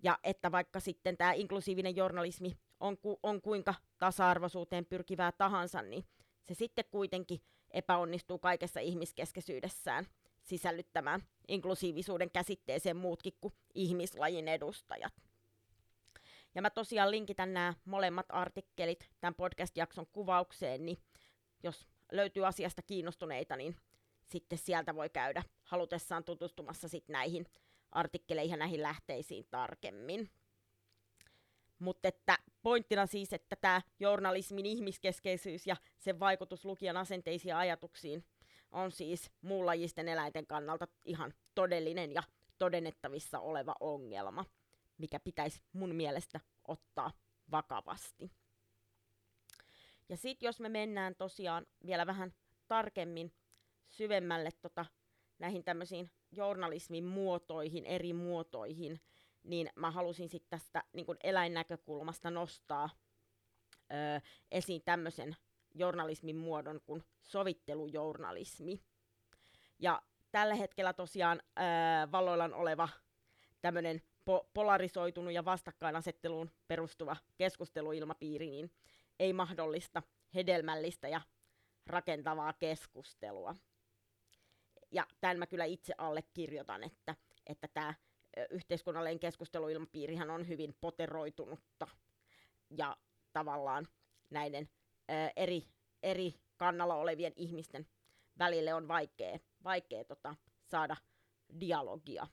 Ja 0.04 0.20
että 0.24 0.52
vaikka 0.52 0.80
sitten 0.80 1.18
tämä 1.18 1.34
inklusiivinen 1.34 1.96
journalismi 1.96 2.52
on, 2.86 2.98
ku, 2.98 3.20
on 3.24 3.42
kuinka 3.42 3.74
tasa-arvoisuuteen 3.98 4.86
pyrkivää 4.86 5.32
tahansa, 5.32 5.82
niin 5.82 6.06
se 6.42 6.54
sitten 6.54 6.86
kuitenkin 6.92 7.42
epäonnistuu 7.72 8.40
kaikessa 8.40 8.80
ihmiskeskeisyydessään 8.80 10.06
sisällyttämään 10.44 11.24
inklusiivisuuden 11.48 12.32
käsitteeseen 12.32 12.98
muutkin 12.98 13.34
kuin 13.42 13.54
ihmislajin 13.74 14.48
edustajat. 14.48 15.14
Ja 16.56 16.62
mä 16.62 16.70
tosiaan 16.70 17.12
linkitän 17.12 17.54
nämä 17.54 17.74
molemmat 17.86 18.26
artikkelit 18.30 19.10
tämän 19.22 19.36
podcast-jakson 19.36 20.08
kuvaukseen, 20.08 20.86
niin 20.86 20.98
jos 21.64 21.88
löytyy 22.12 22.48
asiasta 22.48 22.82
kiinnostuneita, 22.82 23.56
niin 23.56 23.76
sitten 24.26 24.58
sieltä 24.58 24.96
voi 24.96 25.10
käydä 25.10 25.44
halutessaan 25.64 26.24
tutustumassa 26.24 26.88
sit 26.88 27.08
näihin 27.08 27.46
artikkeleihin 27.92 28.52
ja 28.52 28.58
näihin 28.58 28.82
lähteisiin 28.82 29.48
tarkemmin. 29.52 30.30
Mutta 31.80 32.08
että 32.08 32.38
pointtina 32.66 33.06
siis, 33.06 33.34
että 33.34 33.56
tämä 33.56 33.82
journalismin 34.00 34.66
ihmiskeskeisyys 34.66 35.68
ja 35.68 35.76
sen 36.00 36.20
vaikutus 36.20 36.66
lukijan 36.66 36.98
asenteisiin 36.98 37.50
ja 37.50 37.58
ajatuksiin 37.58 38.26
on 38.72 38.92
siis 38.92 39.32
muunlajisten 39.42 40.08
eläinten 40.08 40.48
kannalta 40.48 40.88
ihan 41.04 41.34
todellinen 41.56 42.14
ja 42.14 42.24
todennettavissa 42.58 43.40
oleva 43.40 43.76
ongelma, 43.80 44.46
mikä 44.98 45.20
pitäisi 45.20 45.62
mun 45.74 45.96
mielestä 45.96 46.40
ottaa 46.68 47.12
vakavasti. 47.52 48.32
Ja 50.10 50.18
sitten 50.18 50.48
jos 50.48 50.60
me 50.60 50.70
mennään 50.70 51.16
tosiaan 51.16 51.66
vielä 51.86 52.08
vähän 52.08 52.34
tarkemmin 52.68 53.34
syvemmälle 53.90 54.50
tota, 54.62 54.86
näihin 55.40 55.64
tämmöisiin 55.64 56.12
journalismin 56.32 57.04
muotoihin, 57.04 57.86
eri 57.86 58.14
muotoihin, 58.14 59.02
niin 59.46 59.70
mä 59.76 59.92
halusin 59.92 60.30
sitten 60.30 60.60
tästä 60.60 60.84
niin 60.94 61.06
kun 61.06 61.18
eläinnäkökulmasta 61.24 62.32
nostaa 62.32 62.90
ö, 63.92 64.22
esiin 64.52 64.82
tämmöisen 64.84 65.36
journalismin 65.74 66.38
muodon 66.38 66.82
kuin 66.86 67.04
sovittelujournalismi. 67.22 68.82
Ja 69.80 70.02
tällä 70.32 70.56
hetkellä 70.56 70.94
tosiaan 70.94 71.42
ö, 71.42 71.62
valloillaan 72.12 72.54
oleva 72.54 72.90
tämmöinen 73.62 74.02
po- 74.30 74.50
polarisoitunut 74.54 75.34
ja 75.34 75.46
vastakkainasetteluun 75.46 76.52
perustuva 76.68 77.18
keskusteluilmapiiri 77.38 78.50
niin 78.50 78.72
ei 79.20 79.34
mahdollista 79.34 80.04
hedelmällistä 80.36 81.08
ja 81.08 81.22
rakentavaa 81.88 82.54
keskustelua. 82.54 83.56
Ja 84.92 85.08
tämän 85.22 85.40
mä 85.40 85.48
kyllä 85.48 85.66
itse 85.66 85.94
allekirjoitan, 85.98 86.84
että, 86.84 87.16
että 87.48 87.68
tämä 87.68 87.94
yhteiskunnallinen 88.50 89.20
keskusteluilmapiirihän 89.20 90.30
on 90.30 90.48
hyvin 90.48 90.76
poteroitunutta 90.82 91.88
ja 92.70 92.98
tavallaan 93.34 93.88
näiden 94.30 94.70
ää, 95.08 95.32
eri, 95.36 95.64
eri 96.04 96.34
kannalla 96.58 96.96
olevien 96.96 97.34
ihmisten 97.36 97.88
välille 98.40 98.74
on 98.74 98.88
vaikea, 98.88 99.40
vaikea 99.64 100.04
tota, 100.04 100.36
saada 100.64 100.96
dialogia. 101.60 102.28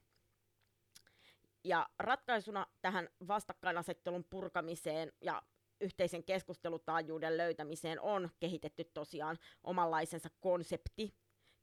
Ja 1.65 1.89
ratkaisuna 1.99 2.67
tähän 2.83 3.09
vastakkainasettelun 3.29 4.25
purkamiseen 4.25 5.13
ja 5.21 5.43
yhteisen 5.81 6.25
keskustelutaajuuden 6.25 7.37
löytämiseen 7.37 8.01
on 8.01 8.31
kehitetty 8.41 8.85
tosiaan 8.85 9.39
omanlaisensa 9.65 10.31
konsepti, 10.41 11.15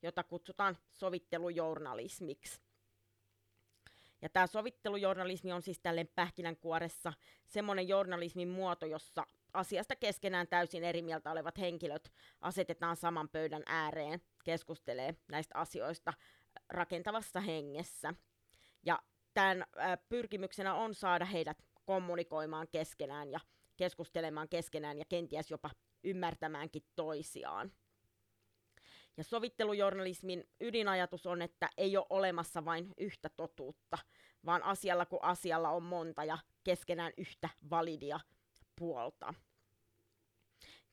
jota 0.02 0.24
kutsutaan 0.24 0.78
sovittelujournalismiksi. 0.92 2.69
Ja 4.22 4.30
tämä 4.30 4.48
sovittelujournalismi 4.48 5.52
on 5.52 5.62
siis 5.62 5.80
tälleen 5.80 6.10
pähkinänkuoressa 6.16 7.14
semmoinen 7.46 7.88
journalismin 7.88 8.50
muoto, 8.50 8.86
jossa 8.86 9.24
asiasta 9.54 9.96
keskenään 9.96 10.48
täysin 10.48 10.84
eri 10.84 11.02
mieltä 11.02 11.32
olevat 11.32 11.58
henkilöt 11.58 12.12
asetetaan 12.42 12.96
saman 12.96 13.30
pöydän 13.30 13.64
ääreen, 13.66 14.22
keskustelee 14.44 15.16
näistä 15.32 15.58
asioista 15.58 16.14
rakentavassa 16.70 17.40
hengessä. 17.40 18.14
Ja 18.86 19.00
tämän 19.34 19.66
pyrkimyksenä 20.10 20.74
on 20.74 20.96
saada 20.96 21.26
heidät 21.26 21.58
kommunikoimaan 21.86 22.68
keskenään 22.72 23.32
ja 23.32 23.40
keskustelemaan 23.78 24.50
keskenään 24.50 24.98
ja 24.98 25.06
kenties 25.06 25.52
jopa 25.52 25.70
ymmärtämäänkin 26.04 26.84
toisiaan. 26.96 27.72
Ja 29.18 29.24
sovittelujournalismin 29.24 30.50
ydinajatus 30.60 31.26
on, 31.26 31.42
että 31.42 31.70
ei 31.78 31.98
ole 31.98 32.06
olemassa 32.10 32.66
vain 32.66 32.94
yhtä 32.98 33.30
totuutta, 33.30 33.98
vaan 34.46 34.64
asialla 34.64 35.06
kuin 35.06 35.24
asialla 35.24 35.70
on 35.70 35.84
monta 35.84 36.24
ja 36.24 36.38
keskenään 36.64 37.14
yhtä 37.18 37.50
validia 37.70 38.20
puolta. 38.76 39.34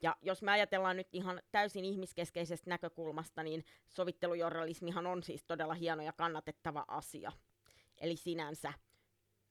Ja 0.02 0.16
jos 0.22 0.42
me 0.42 0.50
ajatellaan 0.50 0.96
nyt 0.96 1.08
ihan 1.12 1.42
täysin 1.52 1.84
ihmiskeskeisestä 1.84 2.70
näkökulmasta, 2.70 3.42
niin 3.42 3.64
sovittelujournalismihan 3.88 5.06
on 5.06 5.22
siis 5.22 5.44
todella 5.44 5.74
hieno 5.74 6.02
ja 6.02 6.12
kannatettava 6.12 6.84
asia. 6.88 7.32
Eli 7.98 8.16
sinänsä 8.16 8.72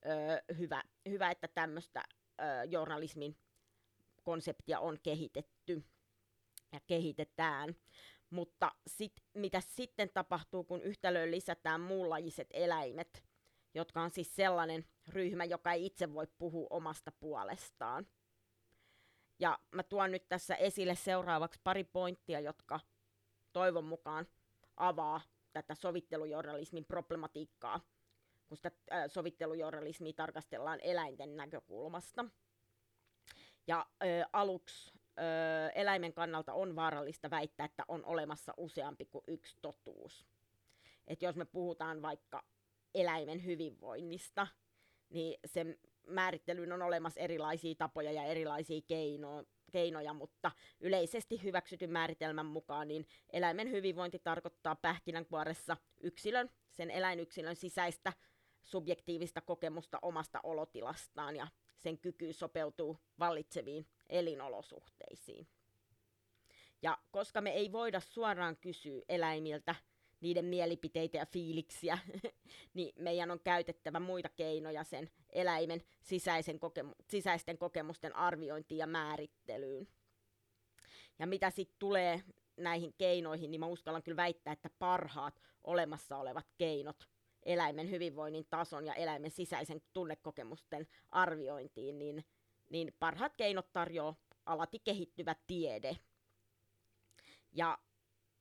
ö, 0.06 0.54
hyvä, 0.58 0.84
hyvä, 1.10 1.32
että 1.32 1.48
tämmöistä 1.48 2.04
journalismin 2.70 3.38
konseptia 4.24 4.80
on 4.80 5.00
kehitetty 5.04 5.84
ja 6.72 6.80
kehitetään. 6.88 7.76
Mutta 8.30 8.72
sit, 8.88 9.14
mitä 9.34 9.62
sitten 9.62 10.10
tapahtuu, 10.10 10.64
kun 10.64 10.82
yhtälöön 10.82 11.32
lisätään 11.32 11.82
muunlajiset 11.82 12.48
eläimet, 12.54 13.24
jotka 13.74 14.02
on 14.02 14.12
siis 14.12 14.36
sellainen 14.36 14.86
ryhmä, 15.08 15.44
joka 15.44 15.72
ei 15.72 15.86
itse 15.86 16.14
voi 16.14 16.28
puhua 16.38 16.68
omasta 16.70 17.12
puolestaan. 17.12 18.08
Ja 19.40 19.60
mä 19.72 19.84
tuon 19.84 20.12
nyt 20.12 20.30
tässä 20.30 20.56
esille 20.56 20.96
seuraavaksi 20.96 21.60
pari 21.64 21.84
pointtia, 21.84 22.40
jotka 22.40 22.80
toivon 23.54 23.86
mukaan 23.86 24.28
avaa 24.78 25.22
tätä 25.54 25.76
sovittelujournalismin 25.76 26.86
problematiikkaa, 26.86 27.80
kun 28.48 28.58
sitä 28.58 28.72
sovittelujournalismia 29.08 30.14
tarkastellaan 30.14 30.80
eläinten 30.82 31.36
näkökulmasta. 31.36 32.26
Ja 33.68 33.86
äh, 34.04 34.30
aluksi 34.34 34.94
äh, 35.20 35.72
eläimen 35.76 36.14
kannalta 36.14 36.54
on 36.54 36.76
vaarallista 36.76 37.30
väittää, 37.30 37.66
että 37.66 37.84
on 37.88 38.06
olemassa 38.06 38.54
useampi 38.58 39.06
kuin 39.06 39.24
yksi 39.28 39.58
totuus. 39.62 40.26
Et 41.08 41.22
jos 41.22 41.36
me 41.36 41.46
puhutaan 41.46 42.02
vaikka 42.02 42.44
eläimen 42.96 43.46
hyvinvoinnista, 43.46 44.48
niin 45.10 45.40
sen 45.46 45.78
määrittelyyn 46.08 46.74
on 46.74 46.82
olemassa 46.82 47.20
erilaisia 47.20 47.76
tapoja 47.76 48.12
ja 48.12 48.24
erilaisia 48.24 48.82
keinoja, 48.88 49.44
keinoja, 49.72 50.14
mutta 50.14 50.52
yleisesti 50.80 51.44
hyväksytyn 51.44 51.92
määritelmän 51.92 52.46
mukaan 52.46 52.88
niin 52.88 53.08
eläimen 53.34 53.72
hyvinvointi 53.72 54.20
tarkoittaa 54.20 54.76
pähkinänkuoressa 54.76 55.78
yksilön, 56.02 56.50
sen 56.72 56.92
eläinyksilön 56.92 57.56
sisäistä 57.56 58.14
subjektiivista 58.64 59.42
kokemusta 59.42 60.00
omasta 60.02 60.40
olotilastaan 60.44 61.36
ja 61.36 61.48
sen 61.86 61.98
kyky 61.98 62.34
sopeutuu 62.34 63.00
vallitseviin 63.20 63.88
elinolosuhteisiin. 64.10 65.48
Ja 66.82 66.98
koska 67.12 67.42
me 67.42 67.52
ei 67.52 67.72
voida 67.72 68.00
suoraan 68.00 68.58
kysyä 68.58 69.02
eläimiltä 69.10 69.76
niiden 70.22 70.46
mielipiteitä 70.46 71.18
ja 71.18 71.26
fiiliksiä, 71.26 71.98
niin 72.74 72.94
meidän 73.00 73.32
on 73.32 73.40
käytettävä 73.40 74.00
muita 74.00 74.30
keinoja 74.30 74.84
sen 74.84 75.10
eläimen 75.30 75.84
sisäisen 76.02 76.60
kokemu- 76.60 76.96
sisäisten 77.10 77.58
kokemusten 77.58 78.16
arviointiin 78.16 78.80
ja 78.80 78.88
määrittelyyn. 78.88 79.88
Ja 81.20 81.28
mitä 81.28 81.50
sitten 81.50 81.80
tulee 81.80 82.24
näihin 82.58 82.94
keinoihin, 82.94 83.52
niin 83.52 83.60
mä 83.60 83.68
uskallan 83.68 84.04
kyllä 84.04 84.18
väittää, 84.18 84.54
että 84.54 84.70
parhaat 84.80 85.42
olemassa 85.64 86.18
olevat 86.18 86.48
keinot 86.58 87.10
eläimen 87.46 87.90
hyvinvoinnin 87.90 88.46
tason 88.50 88.86
ja 88.86 88.94
eläimen 88.94 89.32
sisäisen 89.32 89.82
tunnekokemusten 89.94 90.88
arviointiin, 91.10 92.00
niin, 92.00 92.26
niin 92.70 92.94
parhaat 93.00 93.36
keinot 93.38 93.74
tarjoaa 93.74 94.16
alati 94.46 94.80
kehittyvä 94.80 95.36
tiede. 95.48 95.98
Ja 97.54 97.78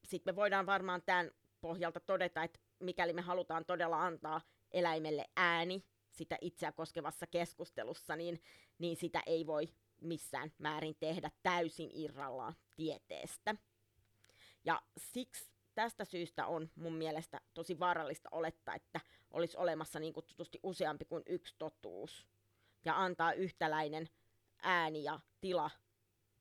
sitten 0.04 0.34
me 0.34 0.36
voidaan 0.36 0.66
varmaan 0.66 1.02
tämän 1.02 1.30
pohjalta 1.60 2.00
todeta, 2.00 2.42
että 2.42 2.60
mikäli 2.80 3.12
me 3.12 3.22
halutaan 3.22 3.64
todella 3.64 4.02
antaa 4.02 4.40
eläimelle 4.72 5.24
ääni 5.36 5.84
sitä 6.10 6.38
itseä 6.40 6.72
koskevassa 6.72 7.26
keskustelussa, 7.26 8.16
niin, 8.16 8.42
niin 8.78 8.96
sitä 8.96 9.22
ei 9.26 9.46
voi 9.46 9.68
missään 10.00 10.52
määrin 10.58 10.96
tehdä 11.00 11.30
täysin 11.42 11.90
irrallaan 11.92 12.54
tieteestä. 12.76 13.54
Ja 14.64 14.82
siksi 14.98 15.53
tästä 15.74 16.04
syystä 16.04 16.46
on 16.46 16.70
mun 16.74 16.94
mielestä 16.94 17.40
tosi 17.54 17.78
vaarallista 17.78 18.28
olettaa, 18.32 18.74
että 18.74 19.00
olisi 19.30 19.56
olemassa 19.56 19.98
niin 20.00 20.12
kutsutusti 20.12 20.60
useampi 20.62 21.04
kuin 21.04 21.22
yksi 21.26 21.54
totuus 21.58 22.26
ja 22.84 23.02
antaa 23.02 23.32
yhtäläinen 23.32 24.08
ääni 24.62 25.04
ja 25.04 25.20
tila 25.40 25.70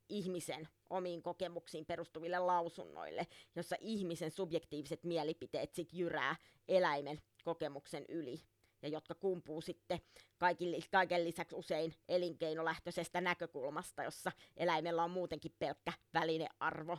ihmisen 0.09 0.67
omiin 0.89 1.21
kokemuksiin 1.21 1.85
perustuville 1.85 2.39
lausunnoille, 2.39 3.27
jossa 3.55 3.75
ihmisen 3.79 4.31
subjektiiviset 4.31 5.03
mielipiteet 5.03 5.73
sit 5.73 5.93
jyrää 5.93 6.35
eläimen 6.67 7.21
kokemuksen 7.43 8.05
yli 8.09 8.41
ja 8.81 8.89
jotka 8.89 9.15
kumpuu 9.15 9.61
sitten 9.61 9.99
kaiken, 10.37 10.67
kaiken 10.91 11.23
lisäksi 11.23 11.55
usein 11.55 11.95
elinkeinolähtöisestä 12.09 13.21
näkökulmasta, 13.21 14.03
jossa 14.03 14.31
eläimellä 14.57 15.03
on 15.03 15.11
muutenkin 15.11 15.55
pelkkä 15.59 15.93
välinearvo 16.13 16.97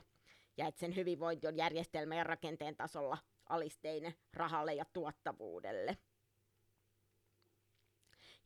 ja 0.57 0.67
että 0.67 0.81
sen 0.81 0.97
hyvinvointi 0.97 1.47
on 1.47 1.57
järjestelmä 1.57 2.15
ja 2.15 2.25
rakenteen 2.25 2.77
tasolla 2.77 3.19
alisteinen 3.49 4.15
rahalle 4.33 4.75
ja 4.75 4.85
tuottavuudelle. 4.93 5.99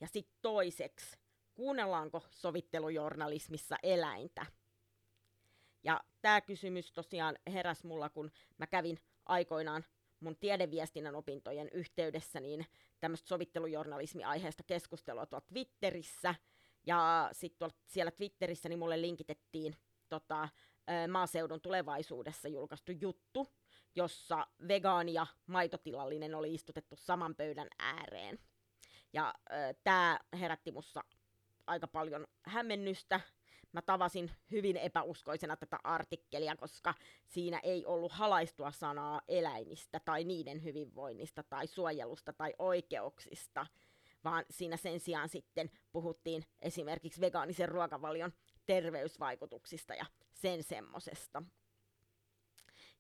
Ja 0.01 0.07
sitten 0.07 0.39
toiseksi, 0.43 1.17
kuunnellaanko 1.55 2.23
sovittelujournalismissa 2.31 3.77
eläintä? 3.83 4.47
Ja 5.85 6.01
tämä 6.23 6.41
kysymys 6.41 6.93
tosiaan 6.93 7.39
heräs 7.53 7.85
mulla, 7.85 8.09
kun 8.09 8.31
mä 8.59 8.67
kävin 8.67 8.99
aikoinaan 9.27 9.85
mun 10.21 10.37
tiedeviestinnän 10.37 11.17
opintojen 11.17 11.69
yhteydessä 11.73 12.41
niin 12.41 12.67
tämmöistä 13.01 13.29
sovittelujournalismi-aiheesta 13.29 14.63
keskustelua 14.63 15.27
tuolla 15.27 15.47
Twitterissä. 15.47 16.35
Ja 16.87 17.29
sitten 17.33 17.71
siellä 17.87 18.11
Twitterissä 18.11 18.69
niin 18.69 18.79
mulle 18.79 19.01
linkitettiin 19.01 19.77
tota, 20.09 20.49
maaseudun 21.11 21.61
tulevaisuudessa 21.61 22.49
julkaistu 22.49 22.93
juttu, 22.93 23.53
jossa 23.95 24.47
vegaani 24.69 25.13
ja 25.13 25.27
maitotilallinen 25.47 26.35
oli 26.35 26.55
istutettu 26.55 26.97
saman 26.97 27.35
pöydän 27.35 27.69
ääreen. 27.79 28.39
Ja 29.13 29.35
tämä 29.85 30.19
herätti 30.41 30.73
mussa 30.73 31.01
aika 31.67 31.87
paljon 31.87 32.27
hämmennystä. 32.43 33.21
Mä 33.73 33.83
tavasin 33.83 34.31
hyvin 34.51 34.77
epäuskoisena 34.77 35.57
tätä 35.57 35.79
artikkelia, 35.85 36.57
koska 36.57 36.95
siinä 37.27 37.61
ei 37.63 37.87
ollut 37.87 38.13
halaistua 38.13 38.71
sanaa 38.71 39.21
eläimistä 39.29 40.01
tai 40.05 40.25
niiden 40.25 40.65
hyvinvoinnista 40.65 41.43
tai 41.43 41.67
suojelusta 41.67 42.33
tai 42.33 42.55
oikeuksista, 42.59 43.67
vaan 44.25 44.45
siinä 44.51 44.77
sen 44.77 45.01
sijaan 45.01 45.29
sitten 45.29 45.71
puhuttiin 45.93 46.45
esimerkiksi 46.61 47.21
vegaanisen 47.21 47.69
ruokavalion 47.69 48.33
terveysvaikutuksista 48.67 49.95
ja 49.95 50.07
sen 50.41 50.63
semmosesta. 50.63 51.43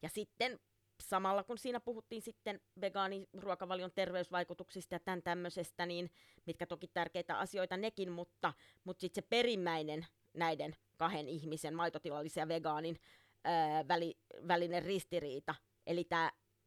Ja 0.02 0.08
sitten 0.08 0.60
samalla 1.02 1.44
kun 1.44 1.58
siinä 1.58 1.80
puhuttiin 1.80 2.22
sitten 2.22 2.60
vegaaniruokavalion 2.80 3.92
terveysvaikutuksista 3.94 4.94
ja 4.94 5.00
tämän 5.00 5.22
tämmöisestä, 5.22 5.86
niin 5.86 6.10
mitkä 6.46 6.66
toki 6.66 6.88
tärkeitä 6.88 7.38
asioita 7.38 7.76
nekin, 7.76 8.12
mutta, 8.12 8.52
mutta 8.84 9.00
sitten 9.00 9.22
se 9.22 9.28
perimmäinen 9.28 10.06
näiden 10.34 10.76
kahden 10.96 11.28
ihmisen, 11.28 11.74
maitotilallisen 11.74 12.40
ja 12.40 12.48
vegaanin, 12.48 13.00
ää, 13.44 13.88
väli, 13.88 14.18
välinen 14.48 14.82
ristiriita, 14.82 15.54
eli 15.86 16.06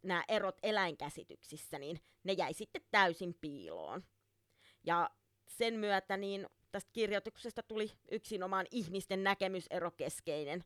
nämä 0.04 0.24
erot 0.28 0.58
eläinkäsityksissä, 0.64 1.80
niin 1.80 2.00
ne 2.24 2.34
jäi 2.34 2.54
sitten 2.54 2.82
täysin 2.92 3.38
piiloon. 3.42 4.04
Ja 4.84 5.10
sen 5.48 5.74
myötä 5.74 6.18
niin 6.18 6.48
tästä 6.72 6.90
kirjoituksesta 6.94 7.64
tuli 7.64 7.92
yksinomaan 8.12 8.66
ihmisten 8.72 9.24
näkemysero 9.24 9.92
keskeinen, 9.92 10.64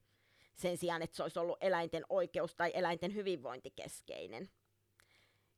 sen 0.55 0.77
sijaan, 0.77 1.01
että 1.01 1.15
se 1.15 1.23
olisi 1.23 1.39
ollut 1.39 1.57
eläinten 1.61 2.05
oikeus 2.09 2.55
tai 2.55 2.71
eläinten 2.73 3.15
hyvinvointi 3.15 3.71
keskeinen. 3.71 4.49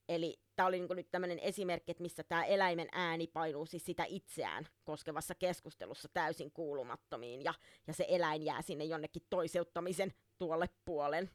Eli 0.09 0.39
tämä 0.55 0.67
oli 0.67 0.79
niin 0.79 0.95
nyt 0.95 1.11
tämmöinen 1.11 1.39
esimerkki, 1.39 1.91
että 1.91 2.01
missä 2.01 2.23
tämä 2.23 2.45
eläimen 2.45 2.87
ääni 2.91 3.27
painuu 3.27 3.65
siis 3.65 3.85
sitä 3.85 4.05
itseään 4.07 4.67
koskevassa 4.83 5.35
keskustelussa 5.35 6.09
täysin 6.13 6.51
kuulumattomiin, 6.51 7.43
ja, 7.43 7.53
ja 7.87 7.93
se 7.93 8.05
eläin 8.09 8.43
jää 8.43 8.61
sinne 8.61 8.85
jonnekin 8.85 9.21
toiseuttamisen 9.29 10.13
tuolle 10.37 10.69
puolen. 10.85 11.31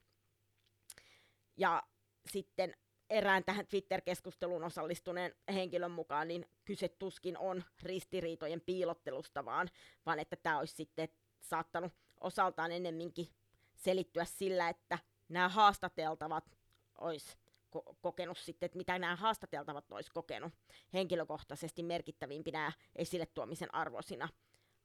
Ja 1.57 1.83
sitten 2.27 2.75
erään 3.13 3.45
tähän 3.45 3.67
Twitter-keskusteluun 3.67 4.65
osallistuneen 4.65 5.35
henkilön 5.53 5.91
mukaan, 5.91 6.29
niin 6.29 6.47
kyse 6.65 6.89
tuskin 6.89 7.39
on 7.39 7.65
ristiriitojen 7.83 8.61
piilottelusta, 8.61 9.45
vaan, 9.45 9.69
vaan 10.07 10.19
että 10.19 10.37
tämä 10.37 10.59
olisi 10.59 10.75
sitten 10.75 11.09
saattanut 11.41 11.93
osaltaan 12.21 12.73
ennemminkin 12.73 13.29
selittyä 13.75 14.25
sillä, 14.25 14.69
että 14.69 14.99
nämä 15.29 15.49
haastateltavat 15.49 16.59
olisi 16.99 17.37
ko- 17.77 17.95
kokenut 18.01 18.39
sitten, 18.39 18.67
että 18.67 18.79
mitä 18.79 18.99
nämä 18.99 19.17
haastateltavat 19.17 19.93
olisi 19.93 20.11
kokenut 20.13 20.53
henkilökohtaisesti 20.93 21.83
merkittävimpinä 21.83 22.73
esille 22.97 23.27
tuomisen 23.27 23.75
arvoisina 23.75 24.29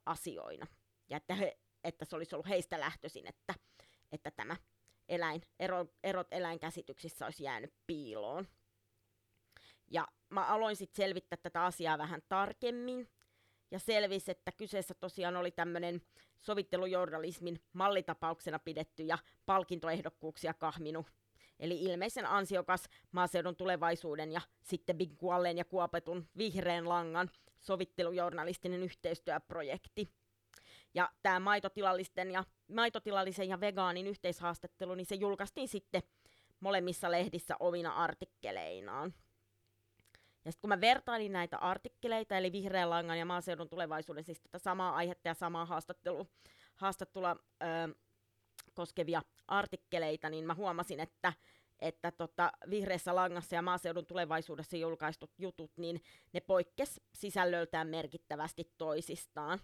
asioina. 0.06 0.66
ja 1.08 1.16
että, 1.16 1.34
he, 1.34 1.58
että 1.84 2.04
se 2.04 2.16
olisi 2.16 2.34
ollut 2.34 2.48
heistä 2.48 2.80
lähtöisin, 2.80 3.26
että, 3.26 3.54
että 4.12 4.30
tämä 4.30 4.56
eläin, 5.08 5.42
ero, 5.60 5.86
erot 6.04 6.26
eläinkäsityksissä 6.30 7.24
olisi 7.24 7.44
jäänyt 7.44 7.74
piiloon. 7.86 8.48
Ja 9.90 10.08
mä 10.30 10.46
aloin 10.46 10.76
sitten 10.76 11.04
selvittää 11.04 11.38
tätä 11.42 11.64
asiaa 11.64 11.98
vähän 11.98 12.22
tarkemmin, 12.28 13.08
ja 13.70 13.78
selvisi, 13.78 14.30
että 14.30 14.52
kyseessä 14.52 14.94
tosiaan 14.94 15.36
oli 15.36 15.50
tämmöinen 15.50 16.02
sovittelujournalismin 16.40 17.62
mallitapauksena 17.72 18.58
pidetty 18.58 19.02
ja 19.02 19.18
palkintoehdokkuuksia 19.46 20.54
kahminu. 20.54 21.06
Eli 21.60 21.82
ilmeisen 21.82 22.26
ansiokas 22.26 22.88
maaseudun 23.12 23.56
tulevaisuuden 23.56 24.32
ja 24.32 24.40
sitten 24.62 24.98
Big 24.98 25.18
Kuolleen 25.18 25.58
ja 25.58 25.64
kuopetun 25.64 26.28
vihreän 26.36 26.88
langan 26.88 27.30
sovittelujournalistinen 27.60 28.82
yhteistyöprojekti. 28.82 30.12
Ja 30.98 31.10
tämä 31.22 31.40
maitotilallisten 31.40 32.30
ja, 32.30 32.44
maitotilallisen 32.72 33.48
ja 33.48 33.60
vegaanin 33.60 34.06
yhteishaastattelu, 34.06 34.94
niin 34.94 35.06
se 35.06 35.14
julkaistiin 35.14 35.68
sitten 35.68 36.02
molemmissa 36.60 37.10
lehdissä 37.10 37.56
omina 37.60 37.92
artikkeleinaan. 37.92 39.14
Ja 40.44 40.52
sitten 40.52 40.60
kun 40.60 40.68
mä 40.68 40.80
vertailin 40.80 41.32
näitä 41.32 41.58
artikkeleita, 41.58 42.36
eli 42.36 42.52
Vihreän 42.52 42.90
langan 42.90 43.18
ja 43.18 43.24
maaseudun 43.24 43.68
tulevaisuuden, 43.68 44.24
siis 44.24 44.40
tätä 44.40 44.58
samaa 44.58 44.94
aihetta 44.94 45.28
ja 45.28 45.34
samaa 45.34 45.66
haastattelu, 45.66 46.26
haastattelua 46.76 47.36
ö, 47.62 47.94
koskevia 48.74 49.22
artikkeleita, 49.48 50.30
niin 50.30 50.46
mä 50.46 50.54
huomasin, 50.54 51.00
että 51.00 51.32
että 51.80 52.10
tota, 52.10 52.52
vihreässä 52.70 53.14
langassa 53.14 53.54
ja 53.54 53.62
maaseudun 53.62 54.06
tulevaisuudessa 54.06 54.76
julkaistut 54.76 55.30
jutut, 55.38 55.70
niin 55.76 56.02
ne 56.32 56.40
poikkes 56.40 57.00
sisällöltään 57.14 57.88
merkittävästi 57.88 58.72
toisistaan. 58.78 59.58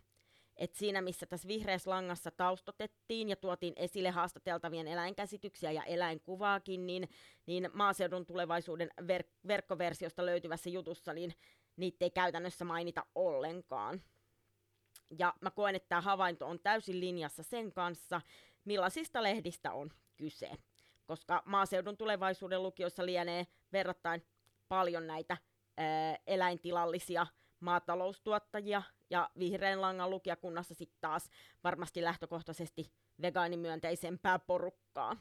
Et 0.57 0.75
siinä, 0.75 1.03
missä 1.03 1.27
tässä 1.27 1.49
vihreässä 1.49 1.91
langassa 1.91 2.31
taustotettiin 2.31 3.29
ja 3.29 3.37
tuotiin 3.37 3.73
esille 3.77 4.11
haastateltavien 4.11 4.89
eläinkäsityksiä 4.89 5.71
ja 5.71 5.85
eläinkuvaakin, 5.85 6.87
niin, 6.87 7.09
niin 7.47 7.71
maaseudun 7.73 8.27
tulevaisuuden 8.27 8.91
ver- 9.03 9.31
verkkoversiosta 9.47 10.27
löytyvässä 10.27 10.71
jutussa, 10.71 11.13
niin 11.13 11.35
niitä 11.77 12.05
ei 12.05 12.11
käytännössä 12.11 12.65
mainita 12.65 13.07
ollenkaan. 13.15 14.03
Ja 15.19 15.35
mä 15.41 15.51
koen, 15.51 15.75
että 15.75 15.89
tämä 15.89 16.01
havainto 16.01 16.47
on 16.47 16.61
täysin 16.61 17.01
linjassa 17.01 17.43
sen 17.43 17.73
kanssa, 17.73 18.21
millaisista 18.65 19.23
lehdistä 19.23 19.73
on 19.73 19.91
kyse. 20.17 20.51
Koska 21.07 21.43
maaseudun 21.45 21.97
tulevaisuuden 21.97 22.63
lukioissa 22.63 23.07
lienee 23.07 23.47
verrattain 23.73 24.27
paljon 24.69 25.07
näitä 25.07 25.37
ää, 25.77 26.19
eläintilallisia 26.27 27.27
maataloustuottajia 27.65 28.83
ja 29.11 29.31
vihreän 29.39 29.81
langan 29.81 30.11
lukijakunnassa 30.11 30.75
sitten 30.75 30.99
taas 31.01 31.31
varmasti 31.65 32.03
lähtökohtaisesti 32.03 32.93
vegaanimyönteisempää 33.23 34.39
porukkaa. 34.39 35.17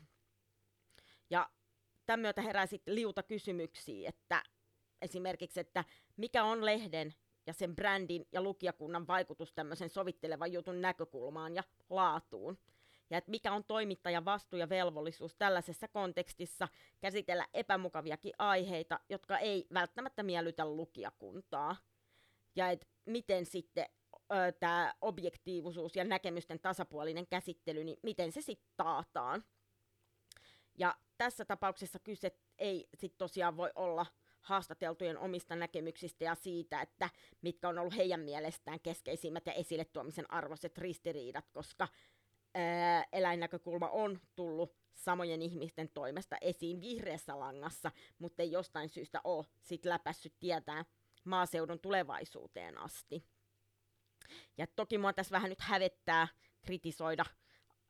Ja 1.30 1.50
tämän 2.06 2.20
myötä 2.20 2.42
herää 2.42 2.66
sitten 2.66 2.96
liuta 2.96 3.24
kysymyksiä, 3.24 4.10
että 4.10 4.44
esimerkiksi, 5.02 5.60
että 5.60 5.84
mikä 6.18 6.44
on 6.44 6.66
lehden 6.66 7.14
ja 7.48 7.54
sen 7.54 7.76
brändin 7.76 8.28
ja 8.32 8.42
lukijakunnan 8.42 9.08
vaikutus 9.08 9.54
tämmöisen 9.54 9.90
sovittelevan 9.90 10.54
jutun 10.54 10.82
näkökulmaan 10.82 11.56
ja 11.56 11.64
laatuun. 11.90 12.58
Ja 13.10 13.18
että 13.18 13.32
mikä 13.32 13.54
on 13.54 13.64
toimittajan 13.64 14.26
vastuu 14.26 14.60
ja 14.60 14.70
velvollisuus 14.70 15.36
tällaisessa 15.36 15.88
kontekstissa 15.88 16.68
käsitellä 17.02 17.48
epämukaviakin 17.54 18.34
aiheita, 18.38 19.00
jotka 19.10 19.38
ei 19.38 19.68
välttämättä 19.74 20.24
miellytä 20.24 20.66
lukijakuntaa 20.66 21.76
ja 22.56 22.70
että 22.70 22.88
miten 23.06 23.46
sitten 23.46 23.86
tämä 24.60 24.94
objektiivisuus 25.02 25.96
ja 25.96 26.04
näkemysten 26.04 26.60
tasapuolinen 26.60 27.28
käsittely, 27.28 27.84
niin 27.84 27.98
miten 28.04 28.32
se 28.32 28.42
sitten 28.42 28.70
taataan. 28.78 29.44
Ja 30.78 30.96
tässä 31.18 31.46
tapauksessa 31.46 32.00
kyse 32.00 32.32
ei 32.58 32.88
sitten 32.98 33.18
tosiaan 33.18 33.58
voi 33.58 33.72
olla 33.76 34.06
haastateltujen 34.42 35.18
omista 35.18 35.56
näkemyksistä 35.56 36.24
ja 36.24 36.36
siitä, 36.36 36.82
että 36.82 37.10
mitkä 37.42 37.70
on 37.70 37.80
ollut 37.80 37.96
heidän 37.96 38.20
mielestään 38.20 38.80
keskeisimmät 38.80 39.46
ja 39.46 39.54
esille 39.54 39.86
tuomisen 39.86 40.34
arvoiset 40.34 40.78
ristiriidat, 40.78 41.50
koska 41.52 41.88
ää, 42.54 43.06
eläinnäkökulma 43.12 43.90
on 43.90 44.20
tullut 44.36 44.76
samojen 44.94 45.42
ihmisten 45.42 45.90
toimesta 45.90 46.38
esiin 46.42 46.82
vihreässä 46.82 47.40
langassa, 47.40 47.92
mutta 48.20 48.44
ei 48.44 48.52
jostain 48.52 48.90
syystä 48.90 49.22
ole 49.24 49.46
sit 49.62 49.86
läpässyt 49.86 50.34
tietää 50.40 50.86
maaseudun 51.26 51.80
tulevaisuuteen 51.80 52.78
asti. 52.78 53.24
Ja 54.58 54.68
toki 54.68 54.98
mua 54.98 55.14
tässä 55.14 55.34
vähän 55.34 55.50
nyt 55.50 55.62
hävettää 55.62 56.28
kritisoida 56.62 57.26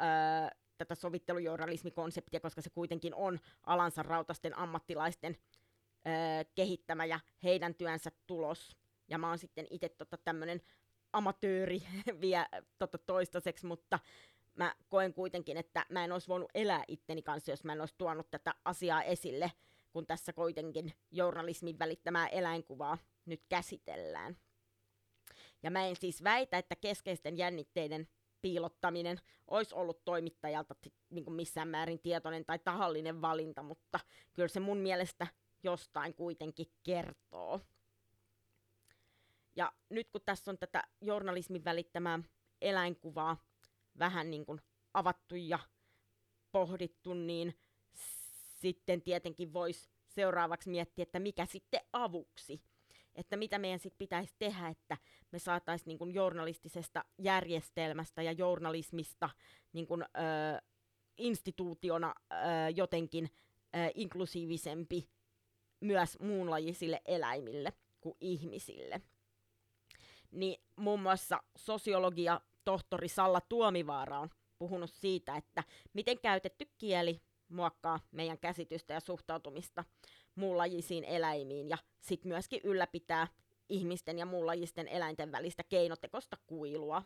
öö, 0.01 0.59
tätä 0.77 0.95
sovittelujournalismikonseptia, 0.95 2.39
koska 2.39 2.61
se 2.61 2.69
kuitenkin 2.69 3.15
on 3.15 3.39
alansa 3.63 4.03
rautasten 4.03 4.57
ammattilaisten 4.57 5.37
öö, 6.07 6.13
kehittämä 6.55 7.05
ja 7.05 7.19
heidän 7.43 7.75
työnsä 7.75 8.11
tulos. 8.27 8.77
Ja 9.07 9.17
mä 9.17 9.29
oon 9.29 9.37
sitten 9.37 9.67
itse 9.69 9.89
tota, 9.89 10.17
tämmöinen 10.17 10.61
amatööri 11.13 11.83
vielä 12.21 12.47
tota, 12.79 12.97
toistaiseksi, 12.97 13.65
mutta 13.65 13.99
mä 14.55 14.75
koen 14.89 15.13
kuitenkin, 15.13 15.57
että 15.57 15.85
mä 15.89 16.03
en 16.03 16.11
olisi 16.11 16.27
voinut 16.27 16.51
elää 16.53 16.83
itteni 16.87 17.21
kanssa, 17.21 17.51
jos 17.51 17.63
mä 17.63 17.73
en 17.73 17.79
olisi 17.79 17.95
tuonut 17.97 18.31
tätä 18.31 18.55
asiaa 18.65 19.03
esille, 19.03 19.51
kun 19.93 20.08
tässä 20.08 20.34
kuitenkin 20.34 20.93
journalismin 21.12 21.79
välittämää 21.79 22.27
eläinkuvaa 22.27 22.97
nyt 23.25 23.45
käsitellään. 23.49 24.38
Ja 25.63 25.71
mä 25.71 25.86
en 25.86 25.95
siis 25.95 26.23
väitä, 26.23 26.58
että 26.58 26.75
keskeisten 26.75 27.38
jännitteiden 27.38 28.08
piilottaminen 28.41 29.17
olisi 29.47 29.75
ollut 29.75 30.06
toimittajalta 30.06 30.75
niin 31.10 31.23
kuin 31.25 31.36
missään 31.36 31.67
määrin 31.67 31.99
tietoinen 31.99 32.45
tai 32.45 32.60
tahallinen 32.60 33.21
valinta, 33.21 33.63
mutta 33.63 33.99
kyllä 34.34 34.47
se 34.47 34.60
mun 34.60 34.77
mielestä 34.77 35.27
jostain 35.63 36.13
kuitenkin 36.13 36.67
kertoo. 36.84 37.60
Ja 39.56 39.71
nyt 39.89 40.10
kun 40.10 40.21
tässä 40.25 40.51
on 40.51 40.58
tätä 40.58 40.84
journalismin 41.01 41.65
välittämää 41.65 42.19
eläinkuvaa 42.62 43.38
vähän 43.99 44.32
niin 44.32 44.45
kuin 44.45 44.62
avattu 44.93 45.36
ja 45.36 45.60
pohdittu, 46.51 47.13
niin 47.13 47.60
sitten 48.63 49.02
tietenkin 49.02 49.54
voisi 49.54 49.89
seuraavaksi 50.08 50.69
miettiä, 50.69 51.04
että 51.04 51.19
mikä 51.19 51.45
sitten 51.45 51.82
avuksi 51.93 52.62
että 53.15 53.38
mitä 53.38 53.60
meidän 53.60 53.80
sitten 53.80 53.97
pitäisi 53.97 54.36
tehdä, 54.39 54.67
että 54.67 54.97
me 55.32 55.39
saataisiin 55.39 55.88
niin 55.88 55.97
kuin 55.97 56.13
journalistisesta 56.13 57.06
järjestelmästä 57.17 58.21
ja 58.21 58.32
journalismista 58.32 59.30
niin 59.73 59.88
kuin, 59.88 60.02
ö, 60.02 60.06
instituutiona 61.17 62.13
ö, 62.32 62.36
jotenkin 62.76 63.30
ö, 63.76 63.91
inklusiivisempi 63.95 65.10
myös 65.80 66.19
muunlajisille 66.19 67.02
eläimille 67.06 67.73
kuin 68.02 68.17
ihmisille. 68.21 69.02
Niin 70.32 70.62
muun 70.76 70.99
muassa 70.99 71.43
sosiologia 71.56 72.41
tohtori 72.65 73.08
Salla 73.08 73.41
Tuomivaara 73.41 74.19
on 74.19 74.30
puhunut 74.58 74.93
siitä, 74.93 75.36
että 75.36 75.63
miten 75.93 76.19
käytetty 76.19 76.65
kieli 76.78 77.21
muokkaa 77.49 77.99
meidän 78.12 78.39
käsitystä 78.39 78.93
ja 78.93 78.99
suhtautumista 78.99 79.84
muunlajisiin 80.36 81.03
eläimiin 81.03 81.69
ja 81.69 81.77
sitten 81.99 82.29
myöskin 82.29 82.62
ylläpitää 82.63 83.27
ihmisten 83.69 84.19
ja 84.19 84.25
muunlajisten 84.25 84.88
eläinten 84.88 85.32
välistä 85.32 85.63
keinotekosta 85.63 86.38
kuilua. 86.47 87.03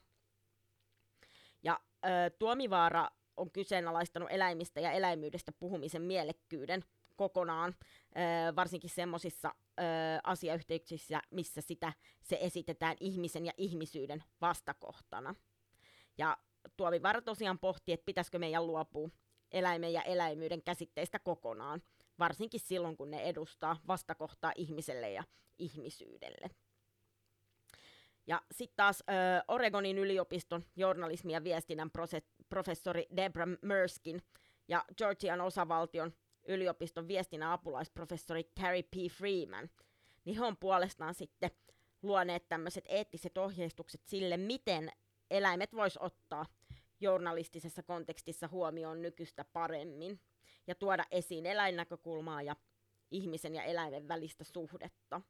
Ja 1.63 1.79
ö, 2.05 2.29
Tuomivaara 2.39 3.09
on 3.37 3.51
kyseenalaistanut 3.51 4.31
eläimistä 4.31 4.79
ja 4.79 4.91
eläimyydestä 4.91 5.51
puhumisen 5.51 6.01
mielekkyyden 6.01 6.83
kokonaan, 7.15 7.75
ö, 7.81 8.55
varsinkin 8.55 8.89
semmoisissa 8.89 9.55
asiayhteyksissä, 10.23 11.21
missä 11.31 11.61
sitä 11.61 11.93
se 12.23 12.37
esitetään 12.41 12.97
ihmisen 12.99 13.45
ja 13.45 13.51
ihmisyyden 13.57 14.23
vastakohtana. 14.41 15.35
Ja 16.17 16.37
Tuomivaara 16.77 17.21
tosiaan 17.21 17.59
pohti, 17.59 17.93
että 17.93 18.05
pitäisikö 18.05 18.39
meidän 18.39 18.67
luopua 18.67 19.09
eläimen 19.51 19.93
ja 19.93 20.01
eläimyyden 20.01 20.63
käsitteistä 20.63 21.19
kokonaan, 21.19 21.81
varsinkin 22.19 22.59
silloin, 22.59 22.97
kun 22.97 23.11
ne 23.11 23.23
edustaa 23.23 23.79
vastakohtaa 23.87 24.51
ihmiselle 24.55 25.11
ja 25.11 25.23
ihmisyydelle. 25.57 26.49
Ja 28.27 28.41
sitten 28.51 28.75
taas 28.75 29.03
ö, 29.09 29.13
Oregonin 29.47 29.97
yliopiston 29.97 30.65
journalismi- 30.75 31.33
ja 31.33 31.43
viestinnän 31.43 31.91
professori 32.49 33.07
Debra 33.15 33.47
Merskin 33.61 34.21
ja 34.67 34.85
Georgian 34.97 35.41
osavaltion 35.41 36.13
yliopiston 36.47 37.07
viestinnän 37.07 37.51
apulaisprofessori 37.51 38.43
Carrie 38.59 38.83
P. 38.83 38.95
Freeman, 39.11 39.69
niin 40.25 40.37
he 40.37 40.45
on 40.45 40.57
puolestaan 40.57 41.13
sitten 41.13 41.51
luoneet 42.01 42.49
tämmöiset 42.49 42.85
eettiset 42.87 43.37
ohjeistukset 43.37 44.01
sille, 44.05 44.37
miten 44.37 44.91
eläimet 45.31 45.75
vois 45.75 45.97
ottaa 45.97 46.45
journalistisessa 46.99 47.83
kontekstissa 47.83 48.47
huomioon 48.47 49.01
nykyistä 49.01 49.45
paremmin 49.53 50.19
ja 50.67 50.75
tuoda 50.75 51.03
esiin 51.11 51.45
eläinnäkökulmaa 51.45 52.41
ja 52.41 52.55
ihmisen 53.11 53.55
ja 53.55 53.63
eläimen 53.63 54.07
välistä 54.07 54.43
suhdetta. 54.43 55.21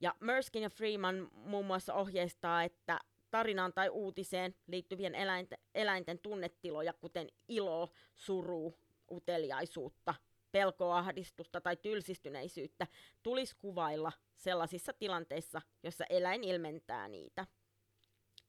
Ja 0.00 0.14
Merskin 0.20 0.62
ja 0.62 0.70
Freeman 0.70 1.28
muun 1.32 1.66
muassa 1.66 1.94
ohjeistaa, 1.94 2.64
että 2.64 3.00
tarinaan 3.30 3.72
tai 3.72 3.88
uutiseen 3.88 4.54
liittyvien 4.66 5.14
eläinten, 5.14 5.58
eläinten 5.74 6.18
tunnetiloja, 6.18 6.92
kuten 6.92 7.28
ilo, 7.48 7.92
suru, 8.14 8.74
uteliaisuutta, 9.10 10.14
pelkoa, 10.52 10.98
ahdistusta 10.98 11.60
tai 11.60 11.76
tylsistyneisyyttä, 11.76 12.86
tulisi 13.22 13.56
kuvailla 13.56 14.12
sellaisissa 14.36 14.92
tilanteissa, 14.92 15.62
joissa 15.82 16.04
eläin 16.10 16.44
ilmentää 16.44 17.08
niitä. 17.08 17.46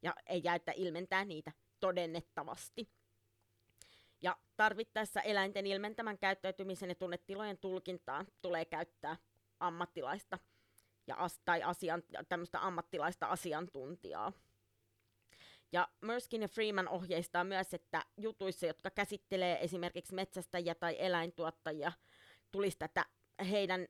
Ja 0.01 0.13
ei 0.25 0.41
jää, 0.43 0.55
että 0.55 0.73
ilmentää 0.75 1.25
niitä 1.25 1.51
todennettavasti. 1.79 2.89
Ja 4.21 4.37
tarvittaessa 4.57 5.21
eläinten 5.21 5.67
ilmentämän 5.67 6.17
käyttäytymisen 6.17 6.89
ja 6.89 6.95
tunnetilojen 6.95 7.57
tulkintaan 7.57 8.27
tulee 8.41 8.65
käyttää 8.65 9.17
ammattilaista 9.59 10.39
ja 11.07 11.15
as, 11.15 11.39
tai 11.45 11.63
asian, 11.63 12.03
tämmöistä 12.29 12.65
ammattilaista 12.65 13.25
asiantuntijaa. 13.25 14.31
Ja 15.71 15.87
Merskin 16.01 16.41
ja 16.41 16.47
Freeman 16.47 16.87
ohjeistaa 16.87 17.43
myös, 17.43 17.73
että 17.73 18.05
jutuissa, 18.17 18.65
jotka 18.65 18.89
käsittelee 18.89 19.63
esimerkiksi 19.63 20.15
metsästäjiä 20.15 20.75
tai 20.75 20.95
eläintuottajia, 20.99 21.91
tulisi 22.51 22.77
tätä 22.77 23.05
heidän 23.49 23.87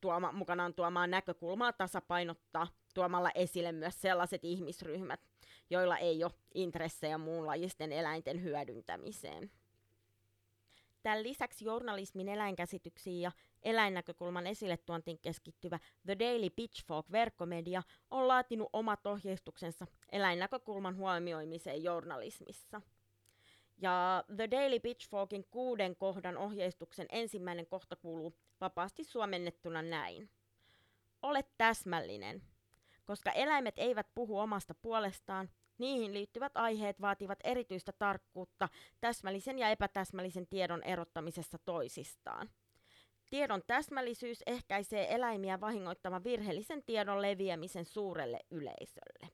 tuoma, 0.00 0.32
mukanaan 0.32 0.74
tuomaa 0.74 1.06
näkökulmaa 1.06 1.72
tasapainottaa 1.72 2.66
tuomalla 2.94 3.30
esille 3.34 3.72
myös 3.72 4.00
sellaiset 4.00 4.44
ihmisryhmät, 4.44 5.27
joilla 5.70 5.98
ei 5.98 6.24
ole 6.24 6.32
intressejä 6.54 7.18
muunlajisten 7.18 7.92
eläinten 7.92 8.42
hyödyntämiseen. 8.42 9.50
Tämän 11.02 11.22
lisäksi 11.22 11.64
journalismin 11.64 12.28
eläinkäsityksiin 12.28 13.20
ja 13.20 13.32
eläinnäkökulman 13.62 14.46
esille 14.46 14.76
tuontiin 14.76 15.18
keskittyvä 15.18 15.78
The 16.06 16.18
Daily 16.18 16.50
Pitchfork-verkkomedia 16.50 17.82
on 18.10 18.28
laatinut 18.28 18.68
omat 18.72 19.06
ohjeistuksensa 19.06 19.86
eläinnäkökulman 20.12 20.96
huomioimiseen 20.96 21.82
journalismissa. 21.82 22.80
Ja 23.78 24.24
The 24.36 24.50
Daily 24.50 24.80
Pitchforkin 24.80 25.44
kuuden 25.50 25.96
kohdan 25.96 26.36
ohjeistuksen 26.36 27.06
ensimmäinen 27.12 27.66
kohta 27.66 27.96
kuuluu 27.96 28.34
vapaasti 28.60 29.04
suomennettuna 29.04 29.82
näin. 29.82 30.30
Ole 31.22 31.44
täsmällinen. 31.58 32.42
Koska 33.08 33.30
eläimet 33.30 33.74
eivät 33.78 34.06
puhu 34.14 34.38
omasta 34.38 34.74
puolestaan, 34.74 35.48
Niihin 35.78 36.14
liittyvät 36.14 36.52
aiheet 36.56 37.00
vaativat 37.00 37.38
erityistä 37.44 37.92
tarkkuutta 37.92 38.68
täsmällisen 39.00 39.58
ja 39.58 39.68
epätäsmällisen 39.68 40.46
tiedon 40.46 40.82
erottamisessa 40.82 41.58
toisistaan. 41.58 42.50
Tiedon 43.30 43.62
täsmällisyys 43.66 44.42
ehkäisee 44.46 45.14
eläimiä 45.14 45.60
vahingoittavan 45.60 46.24
virheellisen 46.24 46.82
tiedon 46.82 47.22
leviämisen 47.22 47.84
suurelle 47.84 48.40
yleisölle. 48.50 49.28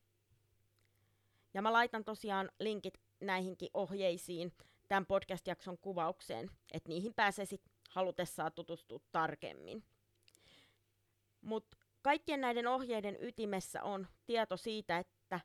Ja 1.55 1.63
mä 1.63 1.73
laitan 1.73 2.05
tosiaan 2.05 2.51
linkit 2.61 3.01
näihinkin 3.21 3.71
ohjeisiin 3.75 4.53
tämän 4.89 5.07
podcast-jakson 5.07 5.79
kuvaukseen, 5.79 6.51
että 6.73 6.89
niihin 6.89 7.15
pääsesit 7.15 7.63
halutessaan 7.91 8.53
tutustua 8.53 9.01
tarkemmin. 9.13 9.85
Mutta 11.41 11.77
kaikkien 12.05 12.41
näiden 12.41 12.67
ohjeiden 12.67 13.17
ytimessä 13.21 13.83
on 13.83 14.07
tieto 14.27 14.57
siitä, 14.57 14.99
että 14.99 15.41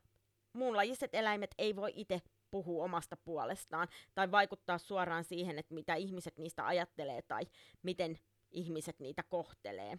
muunlajiset 0.52 1.14
eläimet 1.14 1.54
ei 1.58 1.76
voi 1.76 1.92
itse 1.94 2.20
puhua 2.50 2.84
omasta 2.84 3.16
puolestaan 3.16 3.88
tai 4.14 4.30
vaikuttaa 4.30 4.78
suoraan 4.78 5.24
siihen, 5.24 5.58
että 5.58 5.74
mitä 5.74 5.94
ihmiset 5.94 6.38
niistä 6.38 6.66
ajattelee 6.66 7.22
tai 7.22 7.42
miten 7.82 8.18
ihmiset 8.50 8.98
niitä 8.98 9.22
kohtelee. 9.22 9.98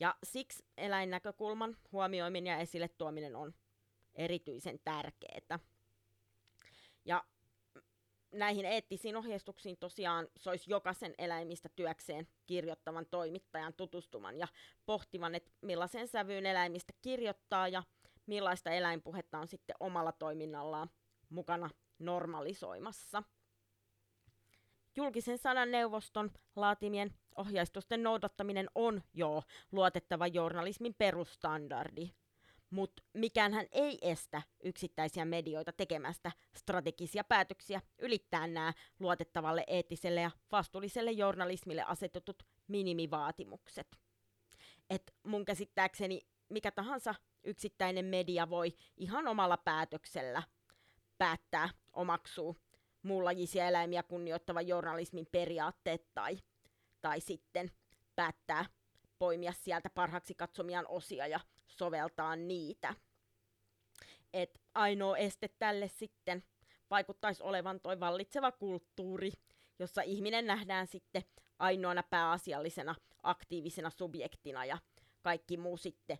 Ja 0.00 0.14
siksi 0.24 0.64
eläinnäkökulman 0.76 1.76
huomioiminen 1.92 2.50
ja 2.50 2.58
esille 2.58 2.88
tuominen 2.88 3.36
on 3.36 3.54
erityisen 4.14 4.80
tärkeää. 4.84 5.58
Ja 7.04 7.24
näihin 8.32 8.66
eettisiin 8.66 9.16
ohjeistuksiin 9.16 9.76
tosiaan 9.76 10.28
soisi 10.36 10.70
jokaisen 10.70 11.14
eläimistä 11.18 11.68
työkseen 11.76 12.28
kirjoittavan 12.46 13.06
toimittajan 13.06 13.74
tutustuman 13.74 14.38
ja 14.38 14.48
pohtivan, 14.86 15.34
että 15.34 15.50
millaisen 15.62 16.08
sävyyn 16.08 16.46
eläimistä 16.46 16.92
kirjoittaa 17.02 17.68
ja 17.68 17.82
millaista 18.26 18.70
eläinpuhetta 18.70 19.38
on 19.38 19.48
sitten 19.48 19.76
omalla 19.80 20.12
toiminnallaan 20.12 20.90
mukana 21.28 21.70
normalisoimassa. 21.98 23.22
Julkisen 24.96 25.38
sanan 25.38 25.70
neuvoston 25.70 26.30
laatimien 26.56 27.14
ohjeistusten 27.36 28.02
noudattaminen 28.02 28.70
on 28.74 29.02
jo 29.14 29.42
luotettava 29.72 30.26
journalismin 30.26 30.94
perustandardi, 30.94 32.10
mutta 32.70 33.02
mikäänhän 33.12 33.66
ei 33.72 33.98
estä 34.02 34.42
yksittäisiä 34.62 35.24
medioita 35.24 35.72
tekemästä 35.72 36.32
strategisia 36.56 37.24
päätöksiä 37.24 37.82
ylittää 37.98 38.46
nämä 38.46 38.72
luotettavalle 39.00 39.64
eettiselle 39.66 40.20
ja 40.20 40.30
vastuulliselle 40.52 41.10
journalismille 41.10 41.82
asetetut 41.82 42.42
minimivaatimukset. 42.68 43.96
Et 44.90 45.14
mun 45.22 45.44
käsittääkseni 45.44 46.20
mikä 46.50 46.70
tahansa 46.70 47.14
yksittäinen 47.44 48.04
media 48.04 48.50
voi 48.50 48.72
ihan 48.96 49.28
omalla 49.28 49.56
päätöksellä 49.56 50.42
päättää 51.18 51.68
omaksuu 51.92 52.56
muunlajisia 53.02 53.68
eläimiä 53.68 54.02
kunnioittava 54.02 54.60
journalismin 54.60 55.26
periaatteet 55.32 56.14
tai, 56.14 56.38
tai 57.00 57.20
sitten 57.20 57.70
päättää 58.16 58.64
poimia 59.18 59.52
sieltä 59.52 59.90
parhaaksi 59.90 60.34
katsomiaan 60.34 60.86
osia 60.88 61.26
ja 61.26 61.40
soveltaa 61.80 62.36
niitä. 62.36 62.94
Et 64.32 64.60
ainoa 64.74 65.16
este 65.16 65.48
tälle 65.58 65.88
sitten 65.88 66.42
vaikuttaisi 66.90 67.42
olevan 67.42 67.80
toi 67.80 68.00
vallitseva 68.00 68.52
kulttuuri, 68.52 69.32
jossa 69.78 70.02
ihminen 70.02 70.46
nähdään 70.46 70.86
sitten 70.86 71.22
ainoana 71.58 72.02
pääasiallisena 72.02 72.94
aktiivisena 73.22 73.90
subjektina 73.90 74.64
ja 74.64 74.78
kaikki 75.22 75.56
muu 75.56 75.76
sitten 75.76 76.18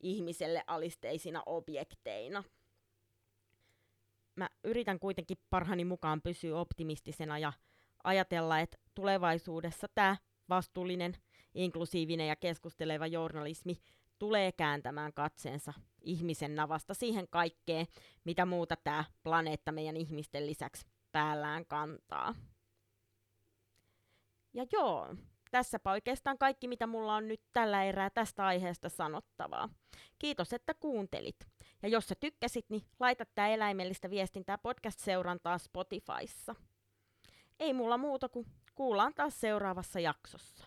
ihmiselle 0.00 0.64
alisteisina 0.66 1.42
objekteina. 1.46 2.44
Mä 4.36 4.48
yritän 4.64 4.98
kuitenkin 4.98 5.38
parhaani 5.50 5.84
mukaan 5.84 6.22
pysyä 6.22 6.60
optimistisena 6.60 7.38
ja 7.38 7.52
ajatella, 8.04 8.60
että 8.60 8.78
tulevaisuudessa 8.94 9.88
tämä 9.94 10.16
vastuullinen, 10.48 11.16
inklusiivinen 11.54 12.28
ja 12.28 12.36
keskusteleva 12.36 13.06
journalismi 13.06 13.78
tulee 14.18 14.52
kääntämään 14.52 15.12
katseensa 15.12 15.72
ihmisen 16.00 16.54
navasta 16.54 16.94
siihen 16.94 17.28
kaikkeen, 17.28 17.86
mitä 18.24 18.46
muuta 18.46 18.76
tämä 18.76 19.04
planeetta 19.22 19.72
meidän 19.72 19.96
ihmisten 19.96 20.46
lisäksi 20.46 20.86
päällään 21.12 21.66
kantaa. 21.66 22.34
Ja 24.54 24.66
joo, 24.72 25.14
Tässäpä 25.54 25.90
oikeastaan 25.90 26.38
kaikki, 26.38 26.68
mitä 26.68 26.86
mulla 26.86 27.14
on 27.14 27.28
nyt 27.28 27.40
tällä 27.52 27.84
erää 27.84 28.10
tästä 28.10 28.46
aiheesta 28.46 28.88
sanottavaa. 28.88 29.68
Kiitos, 30.18 30.52
että 30.52 30.74
kuuntelit. 30.74 31.36
Ja 31.82 31.88
jos 31.88 32.08
sä 32.08 32.14
tykkäsit, 32.20 32.70
niin 32.70 32.82
laita 33.00 33.24
tää 33.34 33.48
eläimellistä 33.48 34.10
viestintää 34.10 34.58
podcast-seurantaa 34.58 35.58
Spotifyssa. 35.58 36.54
Ei 37.60 37.72
mulla 37.72 37.98
muuta 37.98 38.28
kuin 38.28 38.46
kuullaan 38.74 39.14
taas 39.14 39.40
seuraavassa 39.40 40.00
jaksossa. 40.00 40.64